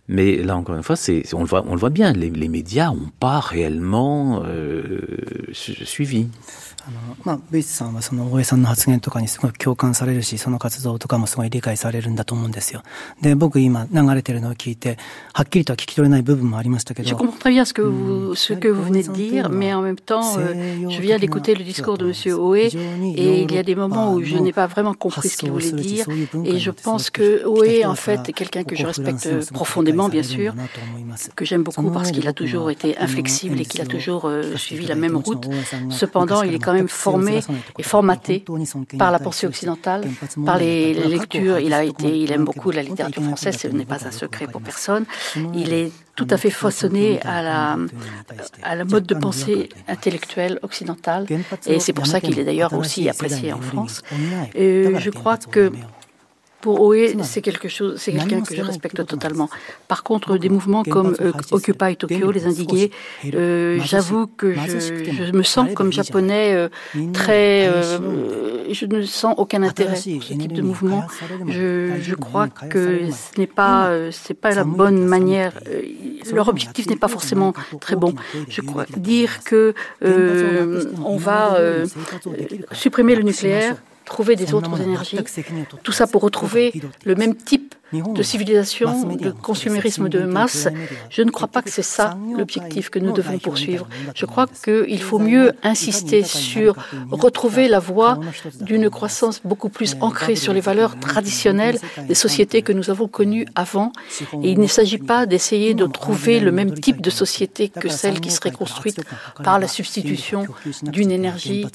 [0.08, 2.90] Mais là, encore une fois, c'est, on, le voit, on le voit bien, les, médias
[2.90, 6.28] n'ont pas réellement euh, suivi.
[6.88, 12.82] あの、まあ、ブイスさんはその大江さんの発言とかにすごい共感されるし、その活動とかもすごい理解されるんだと思うんですよ。
[13.20, 14.96] で、僕今流れてるのを聞いて、
[15.34, 17.08] はっきりとは聞き取れない部分もありましたけど。
[17.08, 19.96] Je comprends très bien ce que vous, ce que vous venez de dire, mais en même
[19.96, 22.70] temps, euh, je viens d'écouter le discours de Monsieur Oé,
[23.14, 25.72] et il y a des moments où je n'ai pas vraiment compris ce qu'il voulait
[25.72, 26.06] dire,
[26.44, 30.53] et je pense que Oé, en fait, est quelqu'un que je respecte profondément, bien sûr,
[31.35, 34.85] que j'aime beaucoup parce qu'il a toujours été inflexible et qu'il a toujours euh, suivi
[34.85, 35.47] la même route.
[35.89, 37.39] Cependant, il est quand même formé
[37.77, 38.43] et formaté
[38.97, 40.03] par la pensée occidentale,
[40.45, 41.59] par les lectures.
[41.59, 44.61] Il a été, il aime beaucoup la littérature française, ce n'est pas un secret pour
[44.61, 45.05] personne.
[45.53, 47.77] Il est tout à fait façonné à la,
[48.61, 51.25] à la mode de pensée intellectuelle occidentale.
[51.65, 54.03] Et c'est pour ça qu'il est d'ailleurs aussi apprécié en France.
[54.55, 55.71] Et je crois que
[56.63, 59.49] pour Oe, c'est quelque chose, c'est quelqu'un que je respecte totalement.
[59.89, 62.89] Par contre, des mouvements comme euh, Occupy Tokyo, les indignés,
[63.33, 66.69] euh, j'avoue que je, me sens comme japonais euh,
[67.11, 67.69] très,
[68.71, 71.03] je ne sens aucun intérêt pour ce type de mouvement.
[71.49, 75.51] Je, je crois que ce n'est pas, c'est pas la bonne manière.
[76.31, 77.51] leur objectif n'est pas forcément
[77.81, 78.13] très bon.
[78.47, 79.73] Je crois dire que
[81.03, 81.57] on va
[82.71, 85.17] supprimer le nucléaire trouver des autres énergies,
[85.83, 86.73] tout ça pour retrouver
[87.05, 90.67] le même type de civilisation, de consumérisme de masse,
[91.09, 93.87] je ne crois pas que c'est ça l'objectif que nous devons poursuivre.
[94.15, 96.75] Je crois qu'il faut mieux insister sur
[97.11, 98.19] retrouver la voie
[98.61, 103.45] d'une croissance beaucoup plus ancrée sur les valeurs traditionnelles des sociétés que nous avons connues
[103.55, 103.91] avant.
[104.41, 108.19] Et il ne s'agit pas d'essayer de trouver le même type de société que celle
[108.19, 109.01] qui serait construite
[109.43, 110.45] par la substitution
[110.83, 111.67] d'une énergie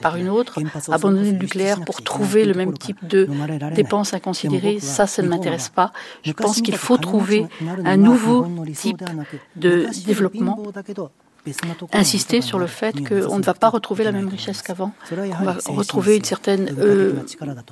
[0.00, 0.58] par une autre,
[0.90, 3.28] abandonner le nucléaire pour trouver le même type de
[3.74, 5.92] dépenses inconsidérées, ça, ça ne m'intéresse pas.
[6.22, 7.46] Je pense qu'il faut trouver
[7.84, 9.02] un nouveau type
[9.56, 10.58] de développement.
[11.92, 15.56] insister sur le fait qu'on ne va pas retrouver la même richesse qu'avant, on va
[15.68, 17.14] retrouver une certaine euh,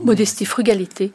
[0.00, 1.12] modestie, frugalité,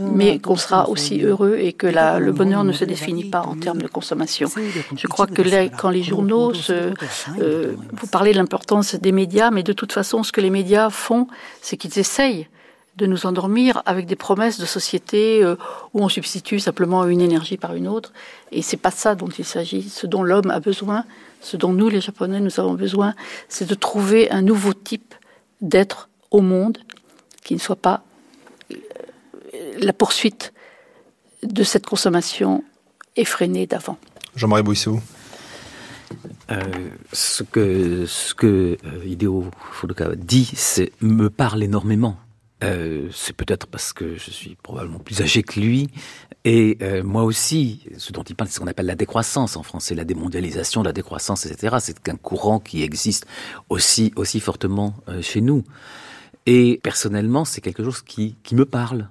[0.00, 3.82] mais qu'on sera aussi heureux et que le bonheur ne se définit pas en termes
[3.82, 4.48] de consommation.
[4.96, 5.42] Je crois que
[5.76, 6.92] quand les journaux, se,
[7.40, 10.90] euh, vous parlez de l'importance des médias, mais de toute façon, ce que les médias
[10.90, 11.26] font,
[11.60, 12.48] c'est qu'ils essayent
[12.96, 15.56] de nous endormir avec des promesses de société euh,
[15.94, 18.12] où on substitue simplement une énergie par une autre.
[18.50, 19.82] Et c'est pas ça dont il s'agit.
[19.88, 21.04] Ce dont l'homme a besoin,
[21.40, 23.14] ce dont nous, les Japonais, nous avons besoin,
[23.48, 25.14] c'est de trouver un nouveau type
[25.60, 26.78] d'être au monde
[27.42, 28.02] qui ne soit pas
[28.70, 28.76] euh,
[29.78, 30.52] la poursuite
[31.42, 32.62] de cette consommation
[33.16, 33.98] effrénée d'avant.
[34.36, 35.00] Jean-Marie Bouissou.
[36.50, 36.60] Euh,
[37.12, 38.76] ce que, ce que
[39.06, 42.18] Hideo Furukawa dit, c'est me parle énormément.
[42.62, 45.88] Euh, c'est peut-être parce que je suis probablement plus âgé que lui.
[46.44, 49.62] Et euh, moi aussi, ce dont il parle, c'est ce qu'on appelle la décroissance en
[49.62, 51.76] français, la démondialisation, la décroissance, etc.
[51.80, 53.26] C'est un courant qui existe
[53.68, 55.64] aussi, aussi fortement euh, chez nous.
[56.46, 59.08] Et personnellement, c'est quelque chose qui, qui me parle.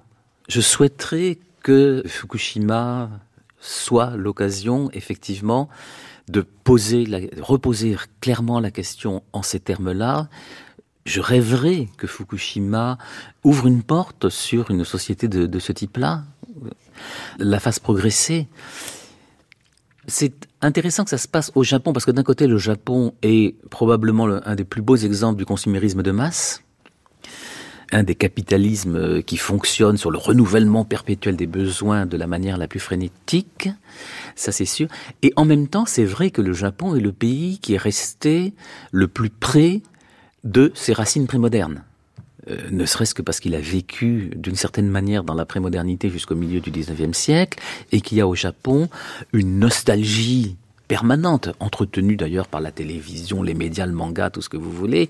[0.48, 3.08] Je souhaiterais que Fukushima
[3.60, 5.68] soit l'occasion, effectivement,
[6.28, 10.28] de poser, la, reposer clairement la question en ces termes-là,
[11.04, 12.98] je rêverais que Fukushima
[13.44, 16.24] ouvre une porte sur une société de, ce type-là,
[17.38, 18.48] la fasse progresser.
[20.06, 23.56] C'est intéressant que ça se passe au Japon parce que d'un côté, le Japon est
[23.70, 26.62] probablement un des plus beaux exemples du consumérisme de masse,
[27.92, 32.66] un des capitalismes qui fonctionne sur le renouvellement perpétuel des besoins de la manière la
[32.66, 33.68] plus frénétique,
[34.34, 34.88] ça c'est sûr.
[35.22, 38.54] Et en même temps, c'est vrai que le Japon est le pays qui est resté
[38.92, 39.82] le plus près
[40.44, 41.84] de ses racines prémodernes.
[42.50, 46.34] Euh, ne serait-ce que parce qu'il a vécu d'une certaine manière dans la prémodernité jusqu'au
[46.34, 47.60] milieu du 19e siècle,
[47.92, 48.88] et qu'il y a au Japon
[49.32, 50.56] une nostalgie
[50.88, 55.08] permanente, entretenue d'ailleurs par la télévision, les médias, le manga, tout ce que vous voulez,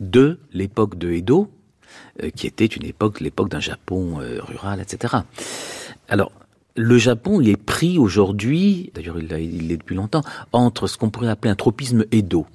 [0.00, 1.50] de l'époque de Edo,
[2.22, 5.18] euh, qui était une époque, l'époque d'un Japon euh, rural, etc.
[6.08, 6.32] Alors,
[6.74, 10.22] le Japon, il est pris aujourd'hui, d'ailleurs il l'est depuis longtemps,
[10.52, 12.46] entre ce qu'on pourrait appeler un tropisme Edo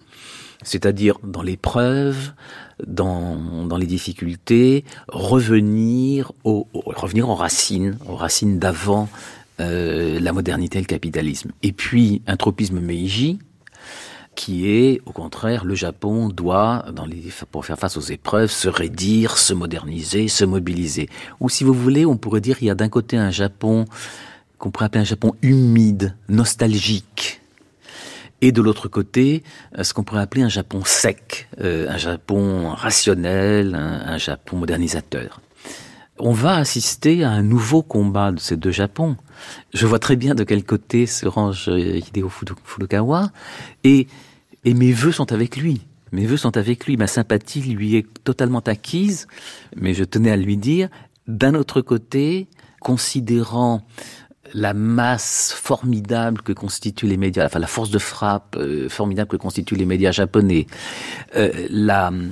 [0.64, 2.34] c'est-à-dire dans l'épreuve,
[2.86, 9.10] dans, dans les difficultés, revenir, au, revenir aux racines, aux racines d'avant
[9.60, 11.51] euh, la modernité et le capitalisme.
[11.64, 13.39] Et puis un tropisme Meiji,
[14.36, 18.70] qui est, au contraire, le Japon doit, dans les, pour faire face aux épreuves, se
[18.70, 21.10] raidir, se moderniser, se mobiliser.
[21.39, 23.86] Ou si vous voulez, on pourrait dire qu'il y a d'un côté un Japon
[24.60, 27.41] qu'on pourrait appeler un Japon humide, nostalgique,
[28.41, 29.43] et de l'autre côté,
[29.77, 35.41] euh, ce qu'on pourrait appeler un Japon sec, euh, un Japon rationnel, un, Japon modernisateur.
[36.19, 39.15] On va assister à un nouveau combat de ces deux Japons.
[39.73, 43.31] Je vois très bien de quel côté se range euh, Hideo Furukawa,
[43.83, 44.07] et,
[44.65, 45.81] et mes voeux sont avec lui.
[46.11, 49.27] Mes voeux sont avec lui, ma sympathie lui est totalement acquise,
[49.75, 50.89] mais je tenais à lui dire,
[51.27, 52.47] d'un autre côté,
[52.79, 53.85] considérant
[54.54, 59.38] la masse formidable que constituent les médias, enfin la force de frappe euh, formidable que
[59.38, 60.68] constituent les médias japonais,
[61.36, 62.32] euh, la hum,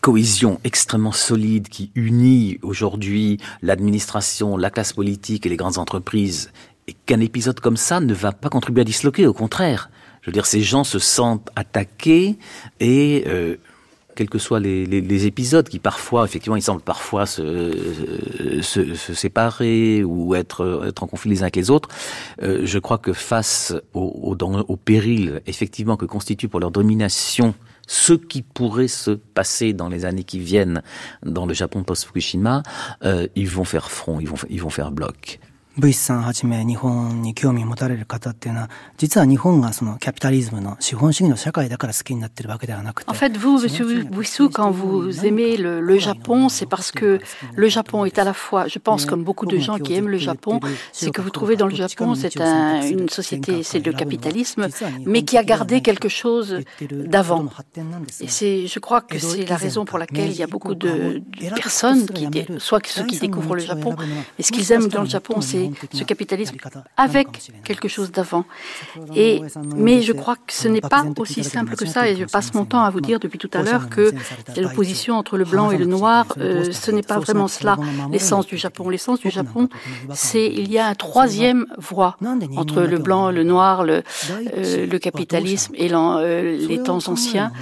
[0.00, 6.50] cohésion extrêmement solide qui unit aujourd'hui l'administration, la classe politique et les grandes entreprises,
[6.86, 9.90] et qu'un épisode comme ça ne va pas contribuer à disloquer, au contraire.
[10.20, 12.38] Je veux dire, ces gens se sentent attaqués
[12.80, 13.56] et euh,
[14.14, 20.02] quels que soient les, les, épisodes qui parfois, effectivement, ils semblent parfois se, se, séparer
[20.04, 21.88] ou être, être en conflit les uns avec les autres.
[22.42, 27.54] Euh, je crois que face au, au, au, péril, effectivement, que constitue pour leur domination
[27.86, 30.82] ce qui pourrait se passer dans les années qui viennent
[31.24, 32.62] dans le Japon post-Fukushima,
[33.04, 35.38] euh, ils vont faire front, ils vont, ils vont faire bloc.
[35.79, 43.09] ブイスさんはじめ日本に興味を持たれる方っていうのは、実は日本がそのキャピタリズムの資本主義の社会だから好きになってるわけではなくて。
[43.09, 47.19] En fait, vous, Monsieur Bouissou, quand vous aimez le, le Japon, c'est parce que
[47.55, 50.17] le Japon est à la fois, je pense, comme beaucoup de gens qui aiment le
[50.17, 50.59] Japon,
[50.91, 54.67] c'est que vous trouvez dans le Japon, c'est un, une société, c'est le capitalisme,
[55.05, 57.45] mais qui a gardé quelque chose d'avant.
[58.19, 61.21] Et c'est, je crois que c'est la raison pour laquelle il y a beaucoup de,
[61.39, 62.27] de personnes qui,
[62.57, 63.95] soit ceux qui découvrent le Japon,
[64.37, 66.56] mais ce qu'ils aiment dans le Japon, c'est regarder ce capitalisme
[66.96, 67.28] avec
[67.64, 68.44] quelque chose d'avant.
[69.14, 69.42] Et,
[69.76, 72.64] mais je crois que ce n'est pas aussi simple que ça, et je passe mon
[72.64, 74.12] temps à vous dire depuis tout à l'heure que
[74.56, 77.76] l'opposition entre le blanc et le noir, euh, ce n'est pas vraiment cela.
[78.10, 78.88] l'essence du Japon.
[78.88, 79.68] L'essence du Japon,
[80.12, 82.16] c'est il y a un troisième voie
[82.56, 87.52] entre le blanc, le noir, le, euh, le capitalisme et euh, les temps anciens,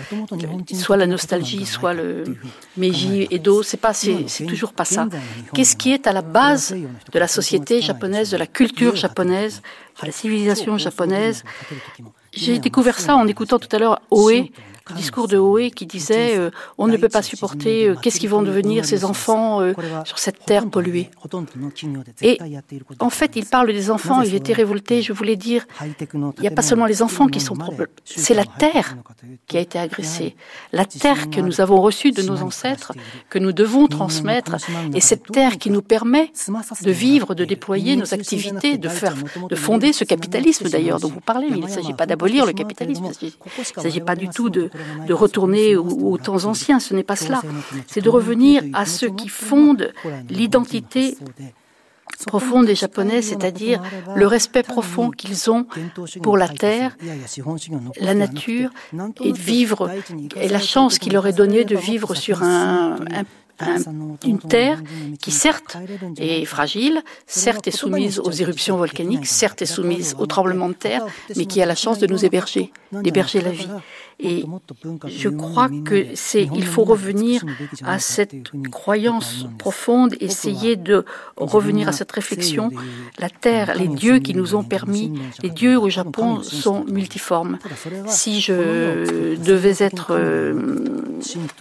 [0.75, 2.25] soit la nostalgie, soit le
[2.77, 3.63] Meiji Edo.
[3.63, 5.09] C'est pas, c'est toujours pas ça.
[5.55, 6.75] Qu'est-ce qui est à la base
[7.13, 9.63] de la société japonaise, de la culture japonaise,
[10.01, 11.45] de la civilisation japonaise.
[12.33, 14.49] J'ai découvert ça en écoutant tout à l'heure Oe
[14.93, 18.43] discours de Hoé qui disait euh, on ne peut pas supporter, euh, qu'est-ce qu'ils vont
[18.43, 19.73] devenir ces enfants euh,
[20.05, 21.11] sur cette terre polluée.
[22.23, 22.39] Et
[22.99, 25.03] en fait, il parle des enfants et j'étais révoltée.
[25.03, 27.57] Je voulais dire, il n'y a pas seulement les enfants qui sont
[28.05, 28.97] c'est la terre
[29.47, 30.37] qui a été agressée,
[30.73, 32.93] la terre que nous avons reçue de nos ancêtres,
[33.31, 34.57] que nous devons transmettre,
[34.95, 36.33] et cette terre qui nous permet
[36.83, 39.15] de vivre, de déployer nos activités, de faire,
[39.49, 41.49] de fonder ce capitalisme d'ailleurs dont vous parlez.
[41.51, 44.71] Il ne s'agit pas d'abolir le capitalisme, il ne s'agit pas du tout de,
[45.07, 47.43] de retourner aux, temps anciens, ce n'est pas cela.
[47.87, 49.93] C'est de revenir à ce qui fonde
[50.29, 51.17] l'identité
[52.27, 53.83] profonde des Japonais, c'est-à-dire
[54.15, 55.67] le respect profond qu'ils ont
[56.23, 56.97] pour la terre,
[58.01, 58.71] la nature,
[59.21, 59.91] et vivre,
[60.37, 62.97] et la chance qu'il leur est donnée de vivre sur un,
[64.25, 64.83] une terre
[65.21, 65.77] qui certes
[66.19, 71.05] est fragile, certes est soumise aux éruptions volcaniques, certes est soumise aux tremblements de terre,
[71.37, 73.69] mais qui a la chance de nous héberger, d'héberger la vie.
[74.23, 74.45] Et
[75.07, 77.45] je crois que c'est, il faut revenir
[77.85, 81.05] à cette croyance profonde, essayer de
[81.37, 82.71] revenir à cette réflexion.
[83.19, 85.13] La terre, les dieux qui nous ont permis,
[85.43, 87.59] les dieux au Japon sont multiformes.
[88.07, 90.79] Si je devais être euh,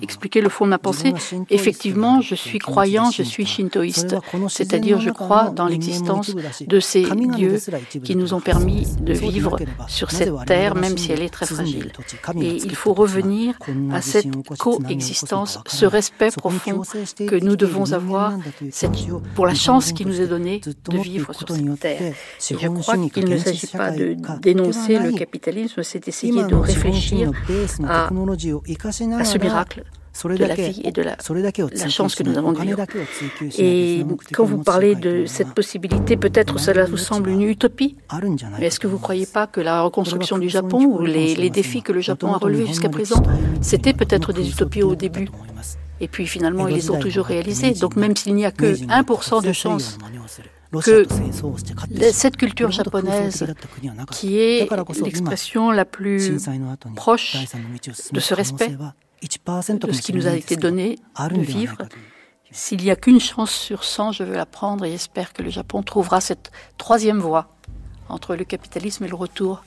[0.01, 1.13] expliquer le fond de ma pensée,
[1.49, 4.15] effectivement, je suis croyant, je suis shintoïste,
[4.49, 7.57] c'est-à-dire je crois dans l'existence de ces dieux
[8.03, 9.57] qui nous ont permis de vivre
[9.87, 11.91] sur cette terre, même si elle est très fragile.
[12.55, 13.57] Il faut revenir
[13.91, 14.27] à cette
[14.57, 16.81] coexistence, ce respect profond
[17.17, 18.33] que nous devons avoir
[19.35, 22.01] pour la chance qui nous est donnée de vivre sur cette terre.
[22.01, 27.31] Et je crois qu'il ne s'agit pas de dénoncer le capitalisme, c'est d'essayer de réfléchir
[27.87, 29.83] à, à ce miracle
[30.25, 32.85] de la vie et de la, la chance que nous avons de vivre.
[33.57, 37.95] Et quand vous parlez de cette possibilité, peut-être cela vous semble une utopie,
[38.59, 41.49] mais est-ce que vous ne croyez pas que la reconstruction du Japon ou les, les
[41.49, 43.21] défis que le Japon a relevés jusqu'à présent,
[43.61, 45.29] c'était peut-être des utopies au début
[46.01, 47.71] et puis finalement, ils les ont toujours réalisés.
[47.71, 49.97] Donc même s'il n'y a que 1% de chance
[50.83, 51.05] que
[52.11, 53.45] cette culture japonaise,
[54.09, 54.67] qui est
[55.03, 56.31] l'expression la plus
[56.95, 57.37] proche
[58.11, 58.75] de ce respect,
[59.21, 61.77] de ce qui nous a été donné de vivre.
[62.51, 65.49] S'il n'y a qu'une chance sur 100, je veux la prendre et j'espère que le
[65.49, 67.47] Japon trouvera cette troisième voie
[68.09, 69.63] entre le capitalisme et le retour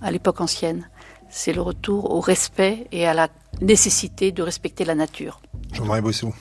[0.00, 0.88] à l'époque ancienne.
[1.28, 3.28] C'est le retour au respect et à la
[3.60, 5.42] nécessité de respecter la nature.
[5.72, 6.34] Jean-Marie Boissou.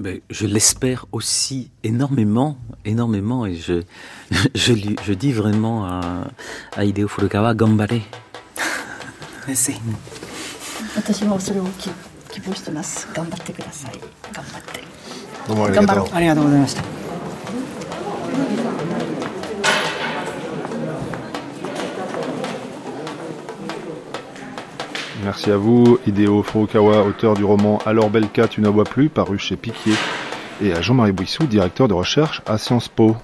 [0.00, 3.82] Ben, je l'espère aussi énormément, énormément, et je,
[4.54, 6.26] je, je dis vraiment à,
[6.76, 8.00] à Hideo Furukawa, gambare.
[9.46, 9.74] Merci.
[10.95, 11.65] 私もそれを
[12.31, 13.99] 希望してます頑張ってください
[14.33, 14.81] 頑張って
[15.47, 16.83] どうもありがとうありがとうございました
[25.21, 29.37] Merci à vous, Hideo Furukawa, auteur du roman Alors Belka, tu ne vois plus, paru
[29.37, 29.93] chez Piquier,
[30.61, 33.17] et à Jean-Marie Bouissou, directeur de recherche à Sciences Po.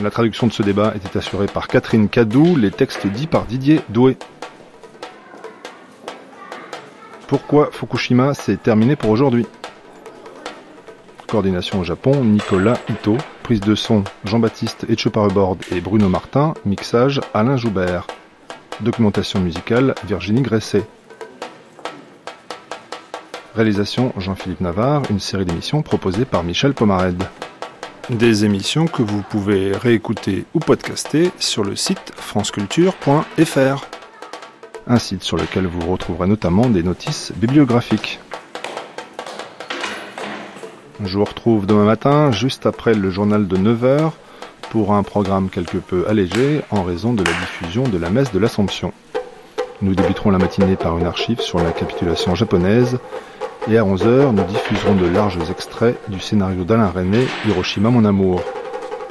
[0.00, 3.80] La traduction de ce débat était assurée par Catherine Cadou, les textes dits par Didier
[3.88, 4.16] Doué.
[7.27, 9.45] Pourquoi Fukushima s'est terminé pour aujourd'hui
[11.27, 13.17] Coordination au Japon, Nicolas Ito.
[13.41, 16.53] Prise de son, Jean-Baptiste Etcheparrebord et Bruno Martin.
[16.63, 18.05] Mixage, Alain Joubert.
[18.81, 20.83] Documentation musicale, Virginie Gresset.
[23.55, 25.01] Réalisation, Jean-Philippe Navarre.
[25.09, 27.23] Une série d'émissions proposée par Michel Pomared.
[28.09, 33.92] Des émissions que vous pouvez réécouter ou podcaster sur le site franceculture.fr
[34.87, 38.19] un site sur lequel vous retrouverez notamment des notices bibliographiques.
[41.03, 44.11] Je vous retrouve demain matin, juste après le journal de 9h,
[44.69, 48.39] pour un programme quelque peu allégé en raison de la diffusion de la messe de
[48.39, 48.93] l'Assomption.
[49.81, 52.99] Nous débuterons la matinée par une archive sur la capitulation japonaise,
[53.69, 58.41] et à 11h, nous diffuserons de larges extraits du scénario d'Alain René, Hiroshima mon amour.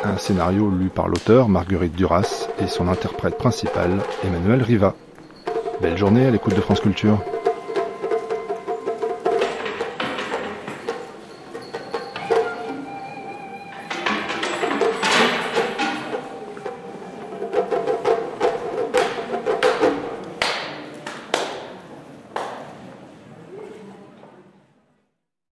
[0.04, 3.90] Un scénario lu par l'auteur Marguerite Duras et son interprète principal,
[4.24, 4.94] Emmanuel Riva.
[5.80, 7.22] Belle journée à l'écoute de France Culture.